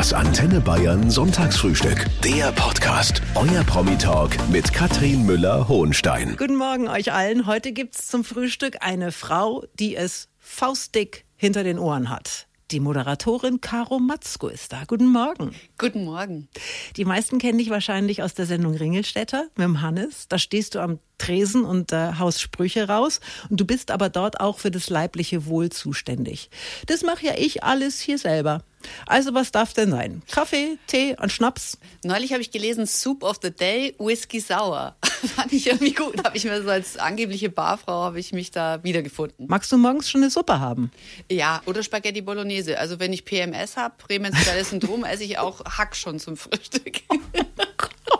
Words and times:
Das 0.00 0.14
Antenne 0.14 0.62
Bayern 0.62 1.10
Sonntagsfrühstück. 1.10 2.06
Der 2.24 2.52
Podcast. 2.52 3.20
Euer 3.34 3.62
Promi-Talk 3.64 4.34
mit 4.48 4.72
Katrin 4.72 5.26
Müller-Hohenstein. 5.26 6.36
Guten 6.38 6.56
Morgen 6.56 6.88
euch 6.88 7.12
allen. 7.12 7.46
Heute 7.46 7.72
gibt's 7.72 8.08
zum 8.08 8.24
Frühstück 8.24 8.78
eine 8.80 9.12
Frau, 9.12 9.62
die 9.78 9.96
es 9.96 10.30
faustdick 10.38 11.26
hinter 11.36 11.64
den 11.64 11.78
Ohren 11.78 12.08
hat. 12.08 12.46
Die 12.70 12.80
Moderatorin 12.80 13.60
Caro 13.60 13.98
Matzko 13.98 14.48
ist 14.48 14.72
da. 14.72 14.84
Guten 14.86 15.12
Morgen. 15.12 15.54
Guten 15.76 16.06
Morgen. 16.06 16.48
Die 16.96 17.04
meisten 17.04 17.38
kennen 17.38 17.58
dich 17.58 17.68
wahrscheinlich 17.68 18.22
aus 18.22 18.32
der 18.32 18.46
Sendung 18.46 18.74
Ringelstädter 18.74 19.48
mit 19.54 19.66
dem 19.66 19.82
Hannes. 19.82 20.28
Da 20.28 20.38
stehst 20.38 20.76
du 20.76 20.78
am 20.80 20.98
Tresen 21.18 21.62
und 21.62 21.92
äh, 21.92 22.14
haust 22.18 22.40
Sprüche 22.40 22.88
raus. 22.88 23.20
Und 23.50 23.60
du 23.60 23.66
bist 23.66 23.90
aber 23.90 24.08
dort 24.08 24.40
auch 24.40 24.60
für 24.60 24.70
das 24.70 24.88
leibliche 24.88 25.44
Wohl 25.44 25.68
zuständig. 25.68 26.48
Das 26.86 27.02
mache 27.02 27.26
ja 27.26 27.34
ich 27.36 27.64
alles 27.64 28.00
hier 28.00 28.16
selber. 28.16 28.62
Also 29.06 29.34
was 29.34 29.52
darf 29.52 29.72
denn 29.72 29.90
sein? 29.90 30.22
Kaffee, 30.30 30.78
Tee 30.86 31.16
und 31.20 31.30
Schnaps? 31.30 31.78
Neulich 32.04 32.32
habe 32.32 32.42
ich 32.42 32.50
gelesen 32.50 32.86
Soup 32.86 33.22
of 33.22 33.38
the 33.42 33.50
Day, 33.50 33.94
Whisky 33.98 34.40
Sour. 34.40 34.96
Fand 35.02 35.52
ich 35.52 35.66
irgendwie 35.66 35.92
gut. 35.92 36.24
Habe 36.24 36.36
ich 36.36 36.44
mir 36.44 36.62
so 36.62 36.70
als 36.70 36.96
angebliche 36.96 37.50
Barfrau 37.50 38.04
habe 38.04 38.18
ich 38.18 38.32
mich 38.32 38.50
da 38.50 38.82
wiedergefunden. 38.82 39.46
Magst 39.48 39.70
du 39.70 39.76
morgens 39.76 40.08
schon 40.08 40.22
eine 40.22 40.30
Suppe 40.30 40.60
haben? 40.60 40.90
Ja, 41.30 41.60
oder 41.66 41.82
Spaghetti 41.82 42.22
Bolognese. 42.22 42.78
Also 42.78 42.98
wenn 43.00 43.12
ich 43.12 43.24
PMS 43.24 43.76
habe, 43.76 43.94
prämenstruelles 43.98 44.70
Syndrom, 44.70 45.04
esse 45.04 45.24
ich 45.24 45.38
auch 45.38 45.64
Hack 45.64 45.94
schon 45.96 46.18
zum 46.18 46.36
Frühstück. 46.36 47.00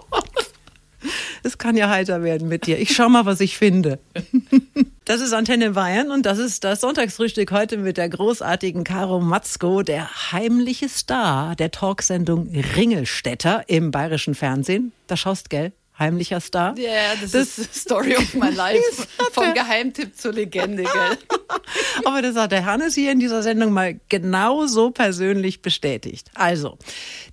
Es 1.43 1.59
kann 1.59 1.77
ja 1.77 1.89
heiter 1.89 2.23
werden 2.23 2.49
mit 2.49 2.67
dir. 2.67 2.79
Ich 2.79 2.95
schau 2.95 3.09
mal, 3.09 3.27
was 3.27 3.41
ich 3.41 3.57
finde. 3.57 3.99
Das 5.07 5.21
ist 5.21 5.33
Antenne 5.33 5.71
Bayern 5.71 6.13
und 6.13 6.25
das 6.25 6.39
ist 6.39 6.63
das 6.63 6.83
Sonntagsfrühstück 6.83 7.51
heute 7.51 7.79
mit 7.79 7.97
der 7.97 8.09
großartigen 8.09 8.85
Caro 8.85 9.19
Matzko, 9.19 9.83
der 9.83 10.31
heimliche 10.31 10.89
Star 10.89 11.57
der 11.57 11.73
Talksendung 11.73 12.49
Ringelstädter 12.77 13.65
im 13.67 13.91
bayerischen 13.91 14.37
Fernsehen. 14.37 14.93
Da 15.09 15.17
schaust, 15.17 15.51
gell? 15.51 15.73
Heimlicher 16.01 16.41
Star. 16.41 16.75
Ja, 16.79 16.91
yeah, 16.91 17.15
das, 17.21 17.33
das, 17.33 17.59
ist 17.59 17.75
Story 17.75 18.17
of 18.17 18.35
my 18.35 18.49
life. 18.55 19.07
Vom 19.33 19.53
Geheimtipp 19.53 20.17
zur 20.17 20.33
Legende, 20.33 20.85
gell? 20.85 21.19
Aber 22.07 22.23
das 22.23 22.37
hat 22.37 22.53
der 22.53 22.65
Hannes 22.65 22.95
hier 22.95 23.13
in 23.13 23.21
dieser 23.21 23.43
Sendung 23.43 23.73
mal 23.73 24.01
genau 24.09 24.67
so 24.67 24.91
persönlich 24.91 25.61
bestätigt. 25.61 26.31
Also, 26.35 26.79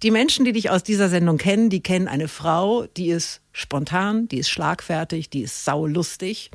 die 0.04 0.12
Menschen, 0.12 0.44
die 0.44 0.52
dich 0.52 0.70
aus 0.70 0.84
dieser 0.84 1.08
Sendung 1.08 1.38
kennen, 1.38 1.70
die 1.70 1.82
kennen 1.82 2.10
eine 2.10 2.28
Frau, 2.28 2.86
die 2.98 3.10
ist 3.10 3.42
spontan, 3.54 4.28
die 4.28 4.40
ist 4.40 4.50
schlagfertig, 4.50 5.30
die 5.30 5.44
ist 5.44 5.64
saulustig. 5.64 6.52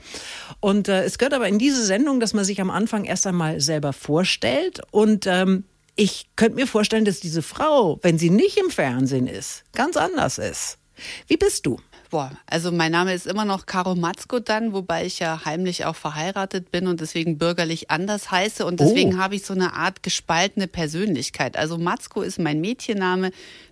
Und 0.61 0.89
äh, 0.89 1.05
es 1.05 1.17
gehört 1.17 1.35
aber 1.35 1.49
in 1.49 1.59
diese 1.59 1.83
Sendung, 1.83 2.21
dass 2.21 2.35
man 2.35 2.45
sich 2.45 2.61
am 2.61 2.71
Anfang 2.71 3.05
erst 3.05 3.27
einmal 3.27 3.61
selber 3.61 3.95
vorstellt 3.95 4.81
und 4.91 5.27
ähm, 5.27 5.65
ich 5.95 6.27
könnte 6.37 6.57
mir 6.57 6.67
vorstellen, 6.67 7.05
dass 7.05 7.21
diese 7.21 7.43
Frau, 7.43 7.99
wenn 8.03 8.19
sie 8.19 8.31
nicht 8.31 8.57
im 8.57 8.71
Fernsehen 8.71 9.27
ist, 9.27 9.65
ganz 9.73 9.97
anders 9.97 10.39
ist. 10.39 10.79
Wie 11.27 11.37
bist 11.37 11.67
du? 11.67 11.79
Boah, 12.13 12.31
also 12.45 12.71
mein 12.71 12.93
Name 12.93 13.15
ist 13.15 13.27
immer 13.27 13.47
noch 13.47 13.65
Caro 13.65 13.95
Matzko 13.95 14.39
dann, 14.39 14.75
wobei 14.75 15.07
ich 15.07 15.19
ja 15.19 15.47
heimlich 15.47 15.87
auch 15.87 15.97
verheiratet 15.97 16.71
bin 16.71 16.87
und 16.87 17.01
deswegen 17.01 17.39
bürgerlich 17.39 17.91
anders 17.91 18.31
heiße 18.31 18.67
und 18.67 18.81
deswegen 18.81 19.15
oh. 19.15 19.17
habe 19.17 19.35
ich 19.35 19.47
so 19.47 19.55
eine 19.55 19.73
Art 19.73 20.03
gespaltene 20.03 20.69
Persönlichkeit. 20.69 21.57
Also 21.57 21.79
Matzko 21.79 22.21
ist 22.21 22.39
mein 22.39 22.61
Mädchenname, 22.61 23.31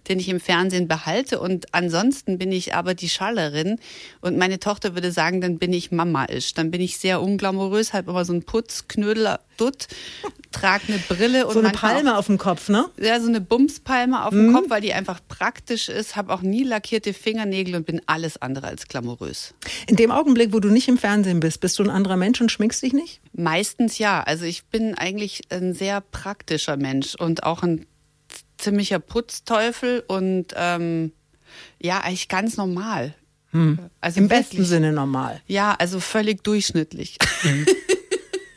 den 0.09 0.19
ich 0.19 0.31
im 0.31 0.41
Fernsehen 0.41 0.89
behalte 0.89 1.39
und 1.39 1.75
ansonsten 1.75 2.39
bin 2.39 2.51
ich 2.51 2.75
aber 2.75 2.95
die 2.95 3.11
Schallerin 3.11 3.79
und 4.23 4.39
meine 4.39 4.59
Tochter 4.59 4.95
würde 4.95 5.13
sagen, 5.13 5.43
dann 5.43 5.59
bin 5.59 5.75
ich 5.75 5.93
Mama-isch. 5.93 6.55
Dann 6.55 6.71
bin 6.71 6.81
ich 6.81 6.97
sehr 6.97 7.21
unglamourös, 7.21 7.93
halt 7.93 8.09
immer 8.09 8.25
so 8.25 8.33
ein 8.33 8.45
Putzknödel 8.45 9.37
Dutt, 9.59 9.89
trage 10.53 10.85
eine 10.89 10.99
Brille 10.99 11.47
und 11.47 11.53
so 11.53 11.61
eine 11.61 11.71
Palme 11.71 12.17
auf 12.17 12.27
dem 12.27 12.39
Kopf, 12.39 12.69
ne? 12.69 12.89
Ja, 12.99 13.21
so 13.21 13.29
eine 13.29 13.41
Bumspalme 13.41 14.25
auf 14.25 14.31
dem 14.31 14.49
mhm. 14.49 14.55
Kopf, 14.55 14.71
weil 14.71 14.81
die 14.81 14.93
einfach 14.93 15.21
praktisch 15.29 15.89
ist, 15.89 16.17
habe 16.17 16.33
auch 16.33 16.43
nie 16.43 16.65
lackierte 16.65 17.13
Fingernägel 17.13 17.77
und 17.77 17.87
bin 17.87 18.01
alles 18.07 18.41
andere 18.41 18.67
als 18.67 18.89
glamourös. 18.89 19.55
In 19.87 19.97
dem 19.97 20.11
Augenblick, 20.11 20.53
wo 20.53 20.61
du 20.61 20.69
nicht 20.69 20.89
im 20.89 20.99
Fernsehen 20.99 21.41
bist, 21.41 21.61
bist 21.61 21.79
du 21.79 21.85
ein 21.85 21.91
anderer 21.91 22.17
Mensch 22.17 22.41
und 22.41 22.51
schminkst 22.51 22.83
dich 22.83 22.93
nicht? 22.93 23.21
Meistens 23.33 23.99
ja. 23.99 24.23
Also 24.23 24.45
ich 24.45 24.65
bin 24.65 24.95
eigentlich 24.95 25.43
ein 25.51 25.75
sehr 25.75 26.01
praktischer 26.01 26.77
Mensch 26.77 27.15
und 27.15 27.45
auch 27.45 27.63
ein 27.63 27.87
ziemlicher 28.59 28.99
Putzteufel 28.99 30.05
und 30.07 30.47
ähm, 30.57 31.13
ja, 31.81 32.01
eigentlich 32.01 32.29
ganz 32.29 32.57
normal. 32.57 33.15
Hm. 33.53 33.79
Also 34.01 34.21
Im 34.21 34.31
wirklich, 34.31 34.49
besten 34.49 34.65
Sinne 34.65 34.93
normal. 34.93 35.41
Ja, 35.47 35.75
also 35.79 36.01
völlig 36.01 36.45
durchschnittlich. 36.45 37.19
Mhm. 37.43 37.67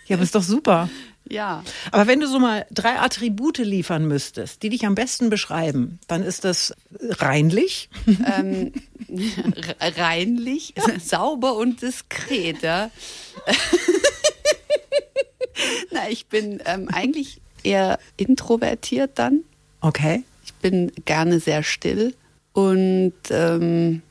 Ja, 0.06 0.18
aber 0.18 0.24
ist 0.24 0.36
doch 0.36 0.44
super. 0.44 0.90
Ja. 1.30 1.64
Aber 1.92 2.08
wenn 2.08 2.20
du 2.20 2.28
so 2.28 2.40
mal 2.40 2.66
drei 2.72 3.00
Attribute 3.00 3.60
liefern 3.60 4.08
müsstest, 4.08 4.64
die 4.64 4.70
dich 4.70 4.86
am 4.86 4.96
besten 4.96 5.30
beschreiben, 5.30 6.00
dann 6.08 6.24
ist 6.24 6.44
das 6.44 6.74
reinlich. 7.02 7.90
Ähm, 8.38 8.74
reinlich, 9.80 10.74
sauber 11.04 11.56
und 11.56 11.82
diskret, 11.82 12.62
ja. 12.62 12.92
Na, 15.92 16.10
ich 16.10 16.28
bin 16.28 16.62
ähm, 16.66 16.90
eigentlich 16.92 17.42
eher 17.64 18.00
introvertiert 18.18 19.12
dann. 19.16 19.44
Okay. 19.82 20.24
Ich 20.46 20.54
bin 20.56 20.92
gerne 21.06 21.40
sehr 21.40 21.64
still 21.64 22.16
und 22.52 23.14
ähm, 23.30 24.02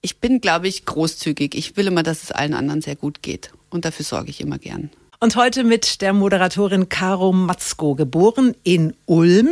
ich 0.00 0.18
bin, 0.18 0.40
glaube 0.40 0.68
ich, 0.68 0.84
großzügig. 0.84 1.54
Ich 1.54 1.76
will 1.76 1.86
immer, 1.86 2.02
dass 2.02 2.22
es 2.24 2.32
allen 2.32 2.54
anderen 2.54 2.82
sehr 2.82 2.96
gut 2.96 3.22
geht 3.22 3.52
und 3.70 3.84
dafür 3.84 4.04
sorge 4.04 4.30
ich 4.30 4.40
immer 4.40 4.58
gern. 4.58 4.90
Und 5.22 5.36
heute 5.36 5.62
mit 5.62 6.00
der 6.00 6.12
Moderatorin 6.12 6.88
Caro 6.88 7.30
Matzko, 7.30 7.94
geboren 7.94 8.56
in 8.64 8.96
Ulm. 9.06 9.50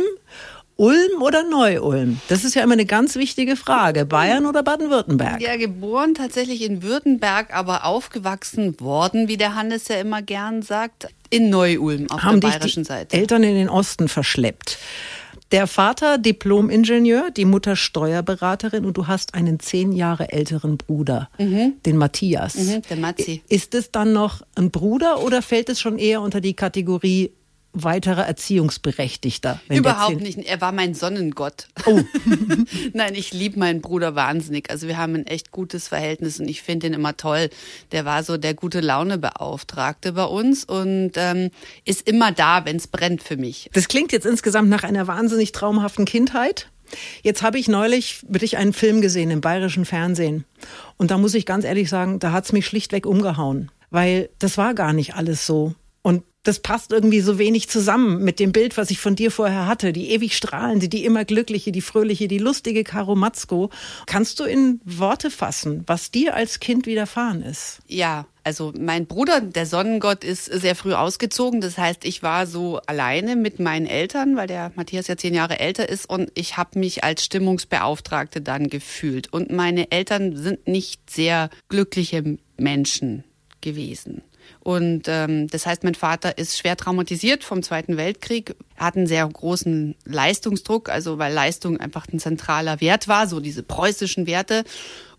Ulm 0.75 1.21
oder 1.21 1.45
Neu-Ulm? 1.45 2.19
Das 2.27 2.43
ist 2.43 2.55
ja 2.55 2.63
immer 2.63 2.73
eine 2.73 2.85
ganz 2.85 3.15
wichtige 3.15 3.55
Frage. 3.55 4.03
Bayern 4.05 4.45
oder 4.45 4.63
Baden-Württemberg? 4.63 5.39
Ja, 5.39 5.55
geboren 5.55 6.13
tatsächlich 6.13 6.61
in 6.63 6.83
Württemberg, 6.83 7.55
aber 7.55 7.85
aufgewachsen 7.85 8.81
worden, 8.81 9.29
wie 9.29 9.37
der 9.37 9.55
Hannes 9.55 9.87
ja 9.87 9.95
immer 9.95 10.21
gern 10.21 10.61
sagt, 10.61 11.07
in 11.29 11.49
Neu-Ulm 11.49 12.11
auf 12.11 12.21
Haben 12.21 12.41
der 12.41 12.49
bayerischen 12.49 12.83
Seite. 12.83 13.15
Eltern 13.15 13.43
in 13.43 13.55
den 13.55 13.69
Osten 13.69 14.09
verschleppt. 14.09 14.77
Der 15.51 15.67
Vater 15.67 16.17
Diplom-Ingenieur, 16.17 17.29
die 17.29 17.43
Mutter 17.43 17.75
Steuerberaterin 17.75 18.85
und 18.85 18.95
du 18.95 19.07
hast 19.07 19.33
einen 19.33 19.59
zehn 19.59 19.91
Jahre 19.91 20.31
älteren 20.31 20.77
Bruder, 20.77 21.29
mhm. 21.37 21.73
den 21.85 21.97
Matthias. 21.97 22.55
Mhm, 22.55 22.81
der 22.89 22.97
Matzi. 22.97 23.41
Ist 23.49 23.75
es 23.75 23.91
dann 23.91 24.13
noch 24.13 24.43
ein 24.55 24.71
Bruder 24.71 25.21
oder 25.21 25.41
fällt 25.41 25.67
es 25.67 25.81
schon 25.81 25.97
eher 25.97 26.21
unter 26.21 26.39
die 26.39 26.53
Kategorie 26.53 27.31
weiterer 27.73 28.25
Erziehungsberechtigter. 28.25 29.61
Überhaupt 29.69 30.21
nicht. 30.21 30.37
Er 30.39 30.59
war 30.61 30.71
mein 30.71 30.93
Sonnengott. 30.93 31.67
Oh. 31.85 32.01
Nein, 32.93 33.15
ich 33.15 33.33
liebe 33.33 33.59
meinen 33.59 33.81
Bruder 33.81 34.15
wahnsinnig. 34.15 34.69
Also 34.69 34.87
wir 34.87 34.97
haben 34.97 35.15
ein 35.15 35.27
echt 35.27 35.51
gutes 35.51 35.87
Verhältnis 35.87 36.39
und 36.39 36.47
ich 36.47 36.61
finde 36.61 36.87
ihn 36.87 36.93
immer 36.93 37.15
toll. 37.15 37.49
Der 37.91 38.05
war 38.05 38.23
so 38.23 38.37
der 38.37 38.53
gute 38.53 38.81
Laune-Beauftragte 38.81 40.13
bei 40.13 40.25
uns 40.25 40.65
und 40.65 41.11
ähm, 41.15 41.49
ist 41.85 42.07
immer 42.07 42.31
da, 42.31 42.65
wenn 42.65 42.75
es 42.75 42.87
brennt 42.87 43.23
für 43.23 43.37
mich. 43.37 43.69
Das 43.73 43.87
klingt 43.87 44.11
jetzt 44.11 44.25
insgesamt 44.25 44.69
nach 44.69 44.83
einer 44.83 45.07
wahnsinnig 45.07 45.51
traumhaften 45.51 46.05
Kindheit. 46.05 46.67
Jetzt 47.23 47.41
habe 47.41 47.57
ich 47.57 47.67
neulich 47.69 48.25
wirklich 48.27 48.57
einen 48.57 48.73
Film 48.73 49.01
gesehen 49.01 49.31
im 49.31 49.41
bayerischen 49.41 49.85
Fernsehen. 49.85 50.45
Und 50.97 51.11
da 51.11 51.17
muss 51.17 51.33
ich 51.33 51.45
ganz 51.45 51.63
ehrlich 51.63 51.89
sagen, 51.89 52.19
da 52.19 52.33
hat 52.33 52.45
es 52.45 52.51
mich 52.51 52.65
schlichtweg 52.65 53.05
umgehauen. 53.05 53.71
Weil 53.89 54.29
das 54.39 54.57
war 54.57 54.73
gar 54.73 54.93
nicht 54.93 55.15
alles 55.15 55.45
so. 55.45 55.73
Und 56.01 56.23
das 56.43 56.59
passt 56.59 56.91
irgendwie 56.91 57.21
so 57.21 57.37
wenig 57.37 57.69
zusammen 57.69 58.23
mit 58.23 58.39
dem 58.39 58.51
Bild, 58.51 58.75
was 58.75 58.89
ich 58.89 58.99
von 58.99 59.15
dir 59.15 59.29
vorher 59.29 59.67
hatte. 59.67 59.93
Die 59.93 60.09
ewig 60.09 60.35
strahlende, 60.35 60.89
die 60.89 61.05
immer 61.05 61.23
glückliche, 61.23 61.71
die 61.71 61.81
fröhliche, 61.81 62.27
die 62.27 62.39
lustige 62.39 62.83
Karo 62.83 63.15
Matzko. 63.15 63.69
Kannst 64.07 64.39
du 64.39 64.45
in 64.45 64.81
Worte 64.83 65.29
fassen, 65.29 65.83
was 65.85 66.09
dir 66.09 66.35
als 66.35 66.59
Kind 66.59 66.87
widerfahren 66.87 67.43
ist? 67.43 67.79
Ja, 67.87 68.25
also 68.43 68.73
mein 68.75 69.05
Bruder, 69.05 69.39
der 69.39 69.67
Sonnengott, 69.67 70.23
ist 70.23 70.45
sehr 70.45 70.75
früh 70.75 70.93
ausgezogen. 70.93 71.61
Das 71.61 71.77
heißt, 71.77 72.05
ich 72.05 72.23
war 72.23 72.47
so 72.47 72.79
alleine 72.87 73.35
mit 73.35 73.59
meinen 73.59 73.85
Eltern, 73.85 74.35
weil 74.35 74.47
der 74.47 74.71
Matthias 74.75 75.07
ja 75.07 75.17
zehn 75.17 75.35
Jahre 75.35 75.59
älter 75.59 75.87
ist 75.87 76.09
und 76.09 76.31
ich 76.33 76.57
habe 76.57 76.79
mich 76.79 77.03
als 77.03 77.23
Stimmungsbeauftragte 77.23 78.41
dann 78.41 78.67
gefühlt. 78.67 79.31
Und 79.31 79.51
meine 79.51 79.91
Eltern 79.91 80.35
sind 80.35 80.67
nicht 80.67 81.07
sehr 81.07 81.51
glückliche 81.69 82.37
Menschen 82.57 83.25
gewesen. 83.61 84.23
Und 84.63 85.03
ähm, 85.07 85.47
das 85.47 85.65
heißt, 85.65 85.83
mein 85.83 85.95
Vater 85.95 86.37
ist 86.37 86.57
schwer 86.57 86.77
traumatisiert 86.77 87.43
vom 87.43 87.63
Zweiten 87.63 87.97
Weltkrieg, 87.97 88.55
hat 88.77 88.95
einen 88.95 89.07
sehr 89.07 89.27
großen 89.27 89.95
Leistungsdruck, 90.05 90.89
also 90.89 91.17
weil 91.17 91.33
Leistung 91.33 91.77
einfach 91.77 92.07
ein 92.07 92.19
zentraler 92.19 92.79
Wert 92.79 93.07
war, 93.07 93.27
so 93.27 93.39
diese 93.39 93.63
preußischen 93.63 94.27
Werte. 94.27 94.63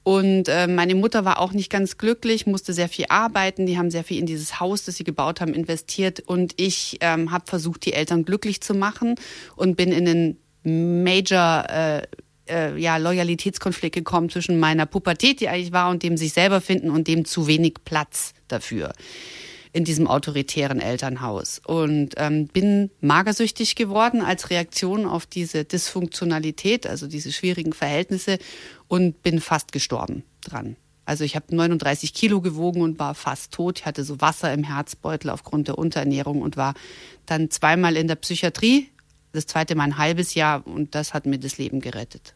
Und 0.04 0.48
äh, 0.48 0.66
meine 0.66 0.94
Mutter 0.94 1.24
war 1.24 1.40
auch 1.40 1.52
nicht 1.52 1.70
ganz 1.70 1.98
glücklich, 1.98 2.46
musste 2.46 2.72
sehr 2.72 2.88
viel 2.88 3.06
arbeiten. 3.08 3.66
Die 3.66 3.78
haben 3.78 3.90
sehr 3.90 4.04
viel 4.04 4.18
in 4.18 4.26
dieses 4.26 4.60
Haus, 4.60 4.84
das 4.84 4.96
sie 4.96 5.04
gebaut 5.04 5.40
haben, 5.40 5.54
investiert. 5.54 6.20
Und 6.20 6.54
ich 6.56 6.98
ähm, 7.00 7.30
habe 7.30 7.44
versucht, 7.46 7.84
die 7.84 7.92
Eltern 7.92 8.24
glücklich 8.24 8.60
zu 8.60 8.74
machen 8.74 9.16
und 9.56 9.76
bin 9.76 9.92
in 9.92 10.08
einen 10.08 11.04
Major 11.04 11.64
äh, 11.68 12.02
äh, 12.48 12.76
ja, 12.78 12.96
Loyalitätskonflikt 12.96 13.94
gekommen 13.94 14.28
zwischen 14.28 14.58
meiner 14.58 14.86
Pubertät, 14.86 15.40
die 15.40 15.48
eigentlich 15.48 15.72
war, 15.72 15.90
und 15.90 16.02
dem 16.02 16.16
sich 16.16 16.32
selber 16.32 16.60
finden 16.60 16.90
und 16.90 17.06
dem 17.06 17.24
zu 17.24 17.46
wenig 17.46 17.74
Platz 17.84 18.34
dafür. 18.52 18.92
in 19.74 19.84
diesem 19.84 20.06
autoritären 20.06 20.80
Elternhaus 20.80 21.58
und 21.64 22.10
ähm, 22.18 22.46
bin 22.46 22.90
magersüchtig 23.00 23.74
geworden 23.74 24.20
als 24.20 24.50
Reaktion 24.50 25.06
auf 25.06 25.24
diese 25.24 25.64
Dysfunktionalität, 25.64 26.86
also 26.86 27.06
diese 27.06 27.32
schwierigen 27.32 27.72
Verhältnisse 27.72 28.38
und 28.86 29.22
bin 29.22 29.40
fast 29.40 29.72
gestorben 29.72 30.24
dran. 30.42 30.76
Also 31.04 31.24
ich 31.24 31.34
habe 31.34 31.54
39 31.54 32.14
Kilo 32.14 32.40
gewogen 32.40 32.80
und 32.82 32.98
war 32.98 33.14
fast 33.14 33.52
tot. 33.52 33.80
Ich 33.80 33.86
hatte 33.86 34.04
so 34.04 34.20
Wasser 34.20 34.52
im 34.52 34.62
Herzbeutel 34.62 35.30
aufgrund 35.30 35.68
der 35.68 35.78
Unterernährung 35.78 36.42
und 36.42 36.56
war 36.56 36.74
dann 37.26 37.50
zweimal 37.50 37.96
in 37.96 38.08
der 38.08 38.16
Psychiatrie, 38.16 38.88
das 39.32 39.46
zweite 39.46 39.74
Mal 39.74 39.84
ein 39.84 39.98
halbes 39.98 40.34
Jahr 40.34 40.66
und 40.66 40.94
das 40.94 41.14
hat 41.14 41.26
mir 41.26 41.38
das 41.38 41.58
Leben 41.58 41.80
gerettet. 41.80 42.34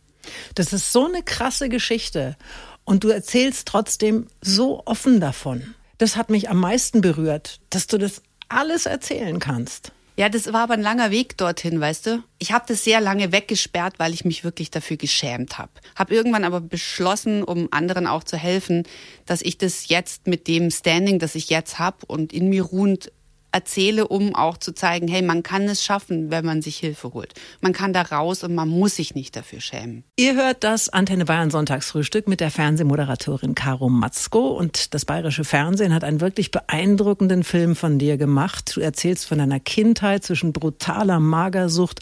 Das 0.54 0.72
ist 0.72 0.92
so 0.92 1.06
eine 1.06 1.22
krasse 1.22 1.68
Geschichte 1.68 2.36
und 2.84 3.04
du 3.04 3.08
erzählst 3.10 3.68
trotzdem 3.68 4.26
so 4.40 4.82
offen 4.86 5.20
davon. 5.20 5.75
Das 5.98 6.16
hat 6.16 6.30
mich 6.30 6.50
am 6.50 6.60
meisten 6.60 7.00
berührt, 7.00 7.60
dass 7.70 7.86
du 7.86 7.98
das 7.98 8.22
alles 8.48 8.86
erzählen 8.86 9.38
kannst. 9.38 9.92
Ja, 10.18 10.30
das 10.30 10.50
war 10.50 10.62
aber 10.62 10.74
ein 10.74 10.82
langer 10.82 11.10
Weg 11.10 11.36
dorthin, 11.36 11.78
weißt 11.78 12.06
du? 12.06 12.22
Ich 12.38 12.50
habe 12.52 12.64
das 12.66 12.84
sehr 12.84 13.02
lange 13.02 13.32
weggesperrt, 13.32 13.98
weil 13.98 14.14
ich 14.14 14.24
mich 14.24 14.44
wirklich 14.44 14.70
dafür 14.70 14.96
geschämt 14.96 15.58
habe. 15.58 15.70
Habe 15.94 16.14
irgendwann 16.14 16.44
aber 16.44 16.62
beschlossen, 16.62 17.42
um 17.42 17.68
anderen 17.70 18.06
auch 18.06 18.24
zu 18.24 18.38
helfen, 18.38 18.84
dass 19.26 19.42
ich 19.42 19.58
das 19.58 19.88
jetzt 19.88 20.26
mit 20.26 20.48
dem 20.48 20.70
Standing, 20.70 21.18
das 21.18 21.34
ich 21.34 21.50
jetzt 21.50 21.78
habe 21.78 21.98
und 22.06 22.32
in 22.32 22.48
mir 22.48 22.62
ruhend 22.62 23.12
erzähle, 23.56 24.06
um 24.06 24.34
auch 24.34 24.58
zu 24.58 24.72
zeigen, 24.72 25.08
hey, 25.08 25.22
man 25.22 25.42
kann 25.42 25.62
es 25.62 25.82
schaffen, 25.82 26.30
wenn 26.30 26.44
man 26.44 26.60
sich 26.60 26.76
Hilfe 26.76 27.14
holt. 27.14 27.32
Man 27.62 27.72
kann 27.72 27.94
da 27.94 28.02
raus 28.02 28.44
und 28.44 28.54
man 28.54 28.68
muss 28.68 28.96
sich 28.96 29.14
nicht 29.14 29.34
dafür 29.34 29.60
schämen. 29.60 30.04
Ihr 30.16 30.34
hört 30.34 30.62
das 30.62 30.90
Antenne 30.90 31.24
Bayern 31.24 31.50
Sonntagsfrühstück 31.50 32.28
mit 32.28 32.40
der 32.40 32.50
Fernsehmoderatorin 32.50 33.54
Caro 33.54 33.88
Matzko 33.88 34.48
und 34.48 34.92
das 34.92 35.06
bayerische 35.06 35.44
Fernsehen 35.44 35.94
hat 35.94 36.04
einen 36.04 36.20
wirklich 36.20 36.50
beeindruckenden 36.50 37.44
Film 37.44 37.76
von 37.76 37.98
dir 37.98 38.18
gemacht. 38.18 38.76
Du 38.76 38.80
erzählst 38.80 39.26
von 39.26 39.38
deiner 39.38 39.58
Kindheit 39.58 40.22
zwischen 40.22 40.52
brutaler 40.52 41.18
Magersucht 41.18 42.00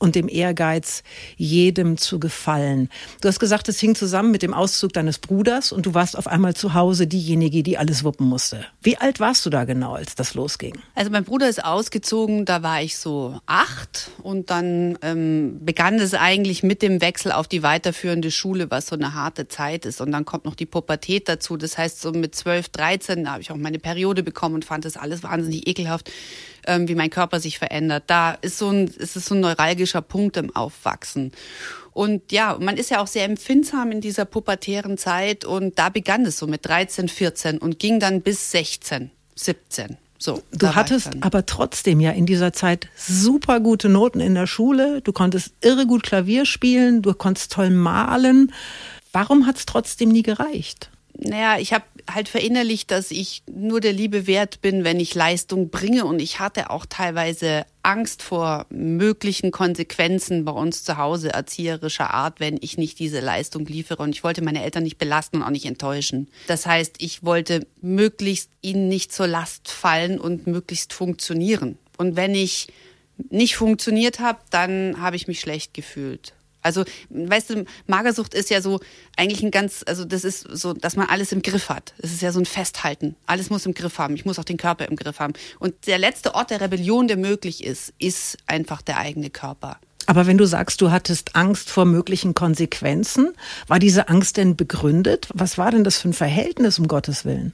und 0.00 0.16
dem 0.16 0.28
Ehrgeiz, 0.28 1.04
jedem 1.36 1.96
zu 1.96 2.18
gefallen. 2.18 2.88
Du 3.20 3.28
hast 3.28 3.38
gesagt, 3.38 3.68
es 3.68 3.78
hing 3.78 3.94
zusammen 3.94 4.32
mit 4.32 4.42
dem 4.42 4.52
Auszug 4.52 4.92
deines 4.92 5.20
Bruders 5.20 5.70
und 5.70 5.86
du 5.86 5.94
warst 5.94 6.18
auf 6.18 6.26
einmal 6.26 6.54
zu 6.54 6.74
Hause 6.74 7.06
diejenige, 7.06 7.62
die 7.62 7.78
alles 7.78 8.02
wuppen 8.02 8.26
musste. 8.28 8.64
Wie 8.82 8.96
alt 8.96 9.20
warst 9.20 9.46
du 9.46 9.50
da 9.50 9.64
genau, 9.64 9.92
als 9.92 10.16
das 10.16 10.34
losging? 10.34 10.78
Also 10.94 11.12
mein 11.12 11.22
Bruder 11.22 11.48
ist 11.48 11.64
ausgezogen, 11.64 12.44
da 12.44 12.64
war 12.64 12.82
ich 12.82 12.96
so 12.96 13.38
acht 13.46 14.10
und 14.22 14.50
dann 14.50 14.98
ähm, 15.02 15.60
begann 15.64 15.94
es 16.00 16.12
eigentlich 16.12 16.64
mit 16.64 16.82
dem 16.82 17.00
Wechsel 17.00 17.30
auf 17.30 17.46
die 17.46 17.62
weiterführende 17.62 18.32
Schule, 18.32 18.70
was 18.70 18.88
so 18.88 18.96
eine 18.96 19.14
harte 19.14 19.46
Zeit 19.46 19.86
ist. 19.86 20.00
Und 20.00 20.10
dann 20.10 20.24
kommt 20.24 20.44
noch 20.44 20.56
die 20.56 20.66
Pubertät 20.66 21.28
dazu. 21.28 21.56
Das 21.56 21.78
heißt, 21.78 22.00
so 22.00 22.10
mit 22.10 22.34
zwölf, 22.34 22.68
dreizehn, 22.68 23.24
da 23.24 23.32
habe 23.32 23.42
ich 23.42 23.52
auch 23.52 23.56
meine 23.56 23.78
Periode 23.78 24.24
bekommen 24.24 24.56
und 24.56 24.64
fand 24.64 24.84
das 24.84 24.96
alles 24.96 25.22
wahnsinnig 25.22 25.68
ekelhaft, 25.68 26.10
ähm, 26.66 26.88
wie 26.88 26.96
mein 26.96 27.10
Körper 27.10 27.38
sich 27.38 27.58
verändert. 27.58 28.04
Da 28.08 28.32
ist 28.32 28.58
so 28.58 28.68
ein, 28.70 28.88
ist 28.88 29.14
es 29.14 29.26
so 29.26 29.36
ein 29.36 29.40
neuralgischer 29.40 30.02
Punkt 30.02 30.36
im 30.36 30.54
Aufwachsen. 30.56 31.30
Und 31.92 32.32
ja, 32.32 32.56
man 32.60 32.76
ist 32.76 32.90
ja 32.90 33.00
auch 33.00 33.06
sehr 33.06 33.24
empfindsam 33.24 33.92
in 33.92 34.00
dieser 34.00 34.24
pubertären 34.24 34.98
Zeit 34.98 35.44
und 35.44 35.78
da 35.78 35.88
begann 35.88 36.26
es 36.26 36.38
so 36.38 36.46
mit 36.46 36.66
13, 36.66 37.08
14 37.08 37.58
und 37.58 37.78
ging 37.78 38.00
dann 38.00 38.22
bis 38.22 38.50
16, 38.50 39.10
17. 39.34 39.96
So, 40.18 40.42
du 40.50 40.74
hattest 40.74 41.10
aber 41.20 41.46
trotzdem 41.46 42.00
ja 42.00 42.10
in 42.10 42.26
dieser 42.26 42.52
Zeit 42.52 42.88
super 42.96 43.60
gute 43.60 43.88
Noten 43.88 44.20
in 44.20 44.34
der 44.34 44.48
Schule. 44.48 45.00
Du 45.00 45.12
konntest 45.12 45.52
irre 45.60 45.86
gut 45.86 46.02
Klavier 46.02 46.44
spielen, 46.44 47.02
du 47.02 47.14
konntest 47.14 47.52
toll 47.52 47.70
malen. 47.70 48.52
Warum 49.12 49.46
hat 49.46 49.56
es 49.56 49.66
trotzdem 49.66 50.08
nie 50.08 50.22
gereicht? 50.22 50.90
naja, 51.18 51.58
ich 51.58 51.72
habe 51.72 51.84
halt 52.08 52.28
verinnerlicht, 52.28 52.90
dass 52.90 53.10
ich 53.10 53.42
nur 53.52 53.80
der 53.80 53.92
Liebe 53.92 54.26
wert 54.26 54.62
bin, 54.62 54.84
wenn 54.84 55.00
ich 55.00 55.14
Leistung 55.14 55.68
bringe. 55.68 56.04
Und 56.04 56.20
ich 56.20 56.38
hatte 56.38 56.70
auch 56.70 56.86
teilweise 56.86 57.66
Angst 57.88 58.22
vor 58.22 58.66
möglichen 58.68 59.50
Konsequenzen 59.50 60.44
bei 60.44 60.52
uns 60.52 60.84
zu 60.84 60.98
Hause 60.98 61.30
erzieherischer 61.30 62.12
Art, 62.12 62.38
wenn 62.38 62.58
ich 62.60 62.76
nicht 62.76 62.98
diese 62.98 63.20
Leistung 63.20 63.64
liefere. 63.64 64.02
Und 64.02 64.10
ich 64.10 64.22
wollte 64.22 64.42
meine 64.42 64.62
Eltern 64.62 64.82
nicht 64.82 64.98
belasten 64.98 65.38
und 65.38 65.42
auch 65.42 65.50
nicht 65.50 65.64
enttäuschen. 65.64 66.28
Das 66.48 66.66
heißt, 66.66 66.96
ich 66.98 67.24
wollte 67.24 67.66
möglichst 67.80 68.50
ihnen 68.60 68.88
nicht 68.88 69.10
zur 69.10 69.26
Last 69.26 69.70
fallen 69.70 70.20
und 70.20 70.46
möglichst 70.46 70.92
funktionieren. 70.92 71.78
Und 71.96 72.14
wenn 72.14 72.34
ich 72.34 72.68
nicht 73.30 73.56
funktioniert 73.56 74.20
habe, 74.20 74.40
dann 74.50 75.00
habe 75.00 75.16
ich 75.16 75.26
mich 75.26 75.40
schlecht 75.40 75.72
gefühlt. 75.72 76.34
Also, 76.62 76.84
weißt 77.10 77.50
du, 77.50 77.64
Magersucht 77.86 78.34
ist 78.34 78.50
ja 78.50 78.60
so 78.60 78.80
eigentlich 79.16 79.42
ein 79.42 79.50
ganz, 79.50 79.84
also 79.86 80.04
das 80.04 80.24
ist 80.24 80.40
so, 80.40 80.72
dass 80.72 80.96
man 80.96 81.08
alles 81.08 81.32
im 81.32 81.42
Griff 81.42 81.68
hat. 81.68 81.94
Es 81.98 82.12
ist 82.12 82.22
ja 82.22 82.32
so 82.32 82.40
ein 82.40 82.46
Festhalten. 82.46 83.16
Alles 83.26 83.50
muss 83.50 83.66
im 83.66 83.74
Griff 83.74 83.98
haben. 83.98 84.14
Ich 84.14 84.24
muss 84.24 84.38
auch 84.38 84.44
den 84.44 84.56
Körper 84.56 84.86
im 84.86 84.96
Griff 84.96 85.20
haben. 85.20 85.34
Und 85.58 85.86
der 85.86 85.98
letzte 85.98 86.34
Ort 86.34 86.50
der 86.50 86.60
Rebellion, 86.60 87.08
der 87.08 87.16
möglich 87.16 87.64
ist, 87.64 87.92
ist 87.98 88.38
einfach 88.46 88.82
der 88.82 88.98
eigene 88.98 89.30
Körper. 89.30 89.78
Aber 90.08 90.26
wenn 90.26 90.38
du 90.38 90.46
sagst, 90.46 90.80
du 90.80 90.90
hattest 90.90 91.36
Angst 91.36 91.68
vor 91.68 91.84
möglichen 91.84 92.32
Konsequenzen, 92.32 93.34
war 93.66 93.78
diese 93.78 94.08
Angst 94.08 94.38
denn 94.38 94.56
begründet? 94.56 95.28
Was 95.34 95.58
war 95.58 95.70
denn 95.70 95.84
das 95.84 95.98
für 95.98 96.08
ein 96.08 96.14
Verhältnis, 96.14 96.78
um 96.78 96.88
Gottes 96.88 97.26
Willen? 97.26 97.52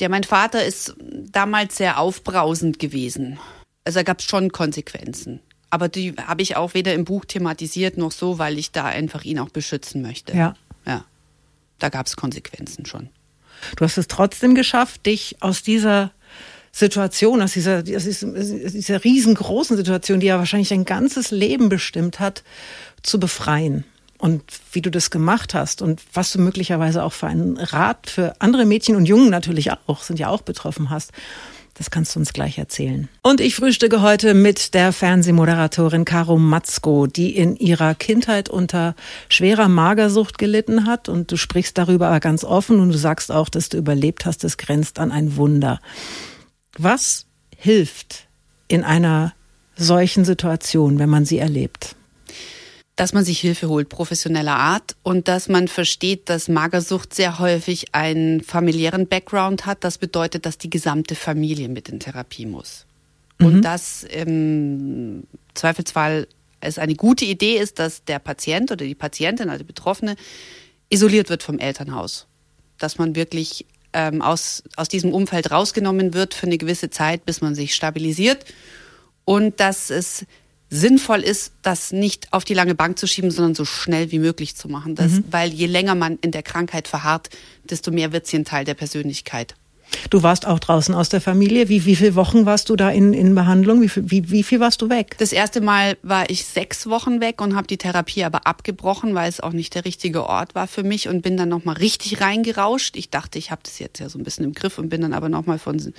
Ja, 0.00 0.08
mein 0.08 0.24
Vater 0.24 0.64
ist 0.64 0.94
damals 1.30 1.76
sehr 1.76 1.98
aufbrausend 1.98 2.78
gewesen. 2.78 3.38
Also 3.84 3.98
da 3.98 4.04
gab 4.04 4.20
es 4.20 4.24
schon 4.24 4.52
Konsequenzen. 4.52 5.40
Aber 5.72 5.88
die 5.88 6.12
habe 6.18 6.42
ich 6.42 6.54
auch 6.56 6.74
weder 6.74 6.92
im 6.92 7.06
Buch 7.06 7.24
thematisiert 7.24 7.96
noch 7.96 8.12
so, 8.12 8.38
weil 8.38 8.58
ich 8.58 8.72
da 8.72 8.84
einfach 8.84 9.24
ihn 9.24 9.38
auch 9.38 9.48
beschützen 9.48 10.02
möchte. 10.02 10.36
Ja. 10.36 10.54
Ja. 10.84 11.06
Da 11.78 11.88
gab 11.88 12.06
es 12.06 12.14
Konsequenzen 12.14 12.84
schon. 12.84 13.08
Du 13.76 13.86
hast 13.86 13.96
es 13.96 14.06
trotzdem 14.06 14.54
geschafft, 14.54 15.06
dich 15.06 15.36
aus 15.40 15.62
dieser 15.62 16.10
Situation, 16.72 17.40
aus 17.40 17.54
dieser, 17.54 17.78
aus 17.78 18.04
dieser 18.04 19.02
riesengroßen 19.02 19.78
Situation, 19.78 20.20
die 20.20 20.26
ja 20.26 20.36
wahrscheinlich 20.36 20.68
dein 20.68 20.84
ganzes 20.84 21.30
Leben 21.30 21.70
bestimmt 21.70 22.20
hat, 22.20 22.44
zu 23.02 23.18
befreien. 23.18 23.84
Und 24.18 24.42
wie 24.72 24.82
du 24.82 24.90
das 24.90 25.10
gemacht 25.10 25.54
hast 25.54 25.80
und 25.80 26.02
was 26.12 26.32
du 26.32 26.38
möglicherweise 26.38 27.02
auch 27.02 27.14
für 27.14 27.28
einen 27.28 27.56
Rat 27.56 28.10
für 28.10 28.34
andere 28.40 28.66
Mädchen 28.66 28.94
und 28.94 29.06
Jungen 29.06 29.30
natürlich 29.30 29.70
auch, 29.86 30.02
sind 30.02 30.18
ja 30.18 30.28
auch 30.28 30.42
betroffen 30.42 30.90
hast. 30.90 31.12
Das 31.82 31.90
kannst 31.90 32.14
du 32.14 32.20
uns 32.20 32.32
gleich 32.32 32.58
erzählen. 32.58 33.08
Und 33.22 33.40
ich 33.40 33.56
frühstücke 33.56 34.02
heute 34.02 34.34
mit 34.34 34.72
der 34.72 34.92
Fernsehmoderatorin 34.92 36.04
Caro 36.04 36.38
Matzko, 36.38 37.08
die 37.08 37.36
in 37.36 37.56
ihrer 37.56 37.96
Kindheit 37.96 38.48
unter 38.48 38.94
schwerer 39.28 39.66
Magersucht 39.66 40.38
gelitten 40.38 40.86
hat. 40.86 41.08
Und 41.08 41.32
du 41.32 41.36
sprichst 41.36 41.76
darüber 41.76 42.06
aber 42.06 42.20
ganz 42.20 42.44
offen 42.44 42.78
und 42.78 42.90
du 42.90 42.96
sagst 42.96 43.32
auch, 43.32 43.48
dass 43.48 43.68
du 43.68 43.78
überlebt 43.78 44.26
hast. 44.26 44.44
Das 44.44 44.58
grenzt 44.58 45.00
an 45.00 45.10
ein 45.10 45.34
Wunder. 45.34 45.80
Was 46.78 47.26
hilft 47.56 48.28
in 48.68 48.84
einer 48.84 49.34
solchen 49.74 50.24
Situation, 50.24 51.00
wenn 51.00 51.10
man 51.10 51.24
sie 51.24 51.38
erlebt? 51.38 51.96
Dass 52.96 53.14
man 53.14 53.24
sich 53.24 53.40
Hilfe 53.40 53.68
holt, 53.68 53.88
professioneller 53.88 54.56
Art 54.56 54.96
und 55.02 55.26
dass 55.28 55.48
man 55.48 55.68
versteht, 55.68 56.28
dass 56.28 56.48
Magersucht 56.48 57.14
sehr 57.14 57.38
häufig 57.38 57.94
einen 57.94 58.42
familiären 58.42 59.08
Background 59.08 59.64
hat. 59.64 59.82
Das 59.82 59.96
bedeutet, 59.98 60.44
dass 60.44 60.58
die 60.58 60.70
gesamte 60.70 61.14
Familie 61.14 61.68
mit 61.68 61.88
in 61.88 62.00
Therapie 62.00 62.46
muss. 62.46 62.84
Mhm. 63.38 63.46
Und 63.46 63.62
dass 63.62 64.04
im 64.04 65.24
Zweifelsfall 65.54 66.26
es 66.60 66.78
eine 66.78 66.94
gute 66.94 67.24
Idee 67.24 67.56
ist, 67.56 67.78
dass 67.78 68.04
der 68.04 68.18
Patient 68.18 68.70
oder 68.70 68.84
die 68.84 68.94
Patientin, 68.94 69.48
also 69.48 69.64
die 69.64 69.68
Betroffene, 69.68 70.16
isoliert 70.90 71.30
wird 71.30 71.42
vom 71.42 71.58
Elternhaus. 71.58 72.26
Dass 72.78 72.98
man 72.98 73.16
wirklich 73.16 73.66
ähm, 73.94 74.20
aus, 74.20 74.62
aus 74.76 74.88
diesem 74.88 75.12
Umfeld 75.12 75.50
rausgenommen 75.50 76.12
wird 76.12 76.34
für 76.34 76.46
eine 76.46 76.58
gewisse 76.58 76.90
Zeit, 76.90 77.24
bis 77.24 77.40
man 77.40 77.54
sich 77.54 77.74
stabilisiert. 77.74 78.44
Und 79.24 79.60
dass 79.60 79.90
es 79.90 80.26
sinnvoll 80.72 81.20
ist, 81.20 81.52
das 81.60 81.92
nicht 81.92 82.32
auf 82.32 82.44
die 82.44 82.54
lange 82.54 82.74
Bank 82.74 82.98
zu 82.98 83.06
schieben, 83.06 83.30
sondern 83.30 83.54
so 83.54 83.66
schnell 83.66 84.10
wie 84.10 84.18
möglich 84.18 84.56
zu 84.56 84.68
machen. 84.68 84.94
Das, 84.94 85.12
mhm. 85.12 85.24
Weil 85.30 85.52
je 85.52 85.66
länger 85.66 85.94
man 85.94 86.18
in 86.22 86.30
der 86.30 86.42
Krankheit 86.42 86.88
verharrt, 86.88 87.28
desto 87.68 87.90
mehr 87.90 88.12
wird 88.12 88.26
sie 88.26 88.38
ein 88.38 88.46
Teil 88.46 88.64
der 88.64 88.74
Persönlichkeit. 88.74 89.54
Du 90.08 90.22
warst 90.22 90.46
auch 90.46 90.58
draußen 90.58 90.94
aus 90.94 91.10
der 91.10 91.20
Familie. 91.20 91.68
Wie, 91.68 91.84
wie 91.84 91.94
viele 91.94 92.14
Wochen 92.14 92.46
warst 92.46 92.70
du 92.70 92.76
da 92.76 92.88
in, 92.88 93.12
in 93.12 93.34
Behandlung? 93.34 93.82
Wie 93.82 93.90
viel, 93.90 94.10
wie, 94.10 94.30
wie 94.30 94.42
viel 94.42 94.60
warst 94.60 94.80
du 94.80 94.88
weg? 94.88 95.16
Das 95.18 95.32
erste 95.32 95.60
Mal 95.60 95.98
war 96.02 96.30
ich 96.30 96.46
sechs 96.46 96.86
Wochen 96.86 97.20
weg 97.20 97.42
und 97.42 97.54
habe 97.54 97.66
die 97.66 97.76
Therapie 97.76 98.24
aber 98.24 98.46
abgebrochen, 98.46 99.14
weil 99.14 99.28
es 99.28 99.40
auch 99.40 99.52
nicht 99.52 99.74
der 99.74 99.84
richtige 99.84 100.24
Ort 100.24 100.54
war 100.54 100.68
für 100.68 100.84
mich 100.84 101.08
und 101.08 101.20
bin 101.20 101.36
dann 101.36 101.50
nochmal 101.50 101.76
richtig 101.76 102.22
reingerauscht. 102.22 102.96
Ich 102.96 103.10
dachte, 103.10 103.38
ich 103.38 103.50
habe 103.50 103.60
das 103.62 103.78
jetzt 103.78 103.98
ja 103.98 104.08
so 104.08 104.18
ein 104.18 104.24
bisschen 104.24 104.46
im 104.46 104.54
Griff 104.54 104.78
und 104.78 104.88
bin 104.88 105.02
dann 105.02 105.12
aber 105.12 105.28
nochmal 105.28 105.58
von 105.58 105.92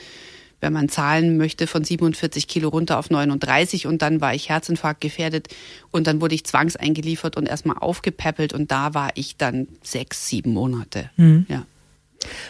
wenn 0.63 0.73
man 0.73 0.89
zahlen 0.89 1.37
möchte, 1.37 1.67
von 1.67 1.83
47 1.83 2.47
Kilo 2.47 2.69
runter 2.69 2.97
auf 2.97 3.09
39 3.09 3.85
und 3.85 4.01
dann 4.01 4.21
war 4.21 4.33
ich 4.33 4.49
Herzinfarkt 4.49 5.01
gefährdet 5.01 5.49
und 5.91 6.07
dann 6.07 6.21
wurde 6.21 6.33
ich 6.33 6.45
zwangseingeliefert 6.45 7.35
und 7.35 7.47
erstmal 7.47 7.77
aufgepäppelt 7.77 8.53
und 8.53 8.71
da 8.71 8.93
war 8.93 9.11
ich 9.15 9.37
dann 9.37 9.67
sechs, 9.83 10.27
sieben 10.27 10.53
Monate. 10.53 11.09
Mhm. 11.17 11.45
Ja. 11.49 11.65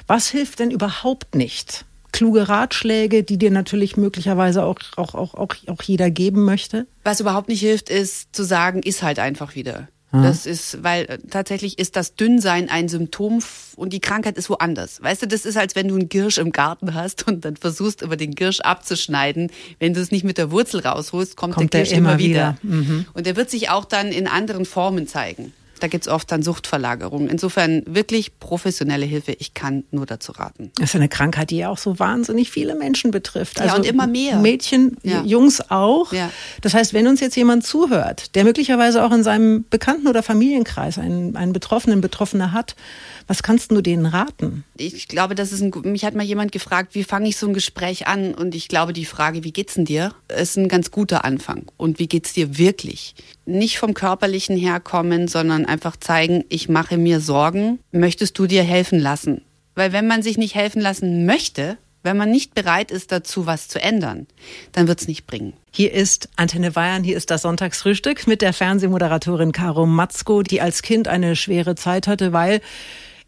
Was 0.05 0.29
hilft 0.29 0.59
denn 0.59 0.69
überhaupt 0.69 1.33
nicht? 1.35 1.85
Kluge 2.11 2.47
Ratschläge, 2.47 3.23
die 3.23 3.39
dir 3.39 3.49
natürlich 3.49 3.97
möglicherweise 3.97 4.63
auch, 4.63 4.77
auch, 4.95 5.15
auch, 5.15 5.33
auch, 5.33 5.55
auch 5.65 5.81
jeder 5.81 6.11
geben 6.11 6.45
möchte? 6.45 6.85
Was 7.03 7.19
überhaupt 7.19 7.49
nicht 7.49 7.61
hilft, 7.61 7.89
ist 7.89 8.35
zu 8.35 8.43
sagen, 8.43 8.83
ist 8.83 9.01
halt 9.01 9.17
einfach 9.17 9.55
wieder. 9.55 9.87
Das 10.21 10.45
ist, 10.45 10.83
weil 10.83 11.05
äh, 11.05 11.17
tatsächlich 11.29 11.79
ist 11.79 11.95
das 11.95 12.13
Dünnsein 12.13 12.69
ein 12.69 12.87
Symptom 12.87 13.39
und 13.75 13.93
die 13.93 13.99
Krankheit 13.99 14.37
ist 14.37 14.47
woanders. 14.49 15.01
Weißt 15.01 15.23
du, 15.23 15.27
das 15.27 15.43
ist, 15.43 15.57
als 15.57 15.75
wenn 15.75 15.87
du 15.87 15.95
einen 15.95 16.07
Girsch 16.07 16.37
im 16.37 16.51
Garten 16.51 16.93
hast 16.93 17.27
und 17.27 17.43
dann 17.43 17.57
versuchst, 17.57 18.03
über 18.03 18.15
den 18.15 18.35
Girsch 18.35 18.59
abzuschneiden. 18.59 19.51
Wenn 19.79 19.95
du 19.95 20.01
es 20.01 20.11
nicht 20.11 20.23
mit 20.23 20.37
der 20.37 20.51
Wurzel 20.51 20.81
rausholst, 20.81 21.35
kommt, 21.35 21.55
kommt 21.55 21.73
der 21.73 21.81
Girsch 21.81 21.93
immer, 21.93 22.11
immer 22.11 22.19
wieder. 22.19 22.57
wieder. 22.61 22.75
Mhm. 22.75 23.05
Und 23.13 23.25
der 23.25 23.35
wird 23.35 23.49
sich 23.49 23.69
auch 23.69 23.85
dann 23.85 24.11
in 24.11 24.27
anderen 24.27 24.65
Formen 24.65 25.07
zeigen. 25.07 25.51
Da 25.83 25.89
gibt 25.89 26.05
es 26.05 26.07
oft 26.07 26.31
dann 26.31 26.43
Suchtverlagerungen. 26.43 27.27
Insofern 27.27 27.83
wirklich 27.85 28.39
professionelle 28.39 29.05
Hilfe. 29.05 29.33
Ich 29.33 29.53
kann 29.53 29.83
nur 29.91 30.05
dazu 30.05 30.31
raten. 30.31 30.71
Das 30.75 30.91
ist 30.91 30.95
eine 30.95 31.09
Krankheit, 31.09 31.49
die 31.49 31.57
ja 31.57 31.67
auch 31.67 31.77
so 31.77 31.99
wahnsinnig 31.99 32.51
viele 32.51 32.75
Menschen 32.75 33.11
betrifft. 33.11 33.59
Also 33.59 33.73
ja, 33.73 33.79
und 33.81 33.85
immer 33.85 34.07
mehr. 34.07 34.37
Mädchen, 34.37 34.95
ja. 35.03 35.23
Jungs 35.23 35.59
auch. 35.69 36.13
Ja. 36.13 36.31
Das 36.61 36.73
heißt, 36.73 36.93
wenn 36.93 37.05
uns 37.05 37.19
jetzt 37.19 37.35
jemand 37.35 37.65
zuhört, 37.65 38.33
der 38.35 38.45
möglicherweise 38.45 39.03
auch 39.03 39.11
in 39.11 39.25
seinem 39.25 39.65
Bekannten- 39.69 40.07
oder 40.07 40.23
Familienkreis 40.23 40.97
einen, 40.97 41.35
einen 41.35 41.51
Betroffenen, 41.51 41.99
Betroffene 41.99 42.53
hat, 42.53 42.77
was 43.27 43.43
kannst 43.43 43.71
du 43.71 43.81
denen 43.81 44.05
raten? 44.05 44.63
Ich 44.77 45.07
glaube, 45.07 45.35
das 45.35 45.51
ist 45.51 45.61
ein, 45.61 45.71
mich 45.83 46.05
hat 46.05 46.15
mal 46.15 46.23
jemand 46.23 46.51
gefragt, 46.51 46.95
wie 46.95 47.03
fange 47.03 47.29
ich 47.29 47.37
so 47.37 47.47
ein 47.47 47.53
Gespräch 47.53 48.07
an? 48.07 48.33
Und 48.33 48.55
ich 48.55 48.67
glaube, 48.67 48.93
die 48.93 49.05
Frage, 49.05 49.43
wie 49.43 49.51
geht's 49.51 49.75
denn 49.75 49.85
dir, 49.85 50.13
ist 50.27 50.57
ein 50.57 50.67
ganz 50.67 50.91
guter 50.91 51.25
Anfang. 51.25 51.65
Und 51.77 51.99
wie 51.99 52.07
geht's 52.07 52.33
dir 52.33 52.57
wirklich? 52.57 53.15
Nicht 53.45 53.77
vom 53.77 53.93
Körperlichen 53.93 54.57
herkommen, 54.57 55.27
sondern 55.27 55.65
einfach 55.73 55.97
zeigen, 55.97 56.45
ich 56.49 56.69
mache 56.69 56.97
mir 56.97 57.19
Sorgen. 57.19 57.79
Möchtest 57.91 58.37
du 58.37 58.45
dir 58.45 58.63
helfen 58.63 58.99
lassen? 58.99 59.41
Weil 59.75 59.91
wenn 59.91 60.07
man 60.07 60.21
sich 60.21 60.37
nicht 60.37 60.53
helfen 60.53 60.81
lassen 60.81 61.25
möchte, 61.25 61.77
wenn 62.03 62.15
man 62.15 62.29
nicht 62.29 62.53
bereit 62.53 62.91
ist 62.91 63.11
dazu, 63.11 63.45
was 63.45 63.67
zu 63.67 63.81
ändern, 63.81 64.27
dann 64.73 64.87
wird 64.87 65.01
es 65.01 65.07
nicht 65.07 65.25
bringen. 65.25 65.53
Hier 65.71 65.91
ist 65.91 66.29
Antenne 66.35 66.71
Bayern, 66.71 67.03
hier 67.03 67.17
ist 67.17 67.31
das 67.31 67.41
Sonntagsfrühstück 67.41 68.27
mit 68.27 68.41
der 68.41 68.53
Fernsehmoderatorin 68.53 69.51
Caro 69.51 69.85
Matzko, 69.85 70.43
die 70.43 70.61
als 70.61 70.81
Kind 70.83 71.07
eine 71.07 71.35
schwere 71.35 71.75
Zeit 71.75 72.07
hatte, 72.07 72.33
weil 72.33 72.61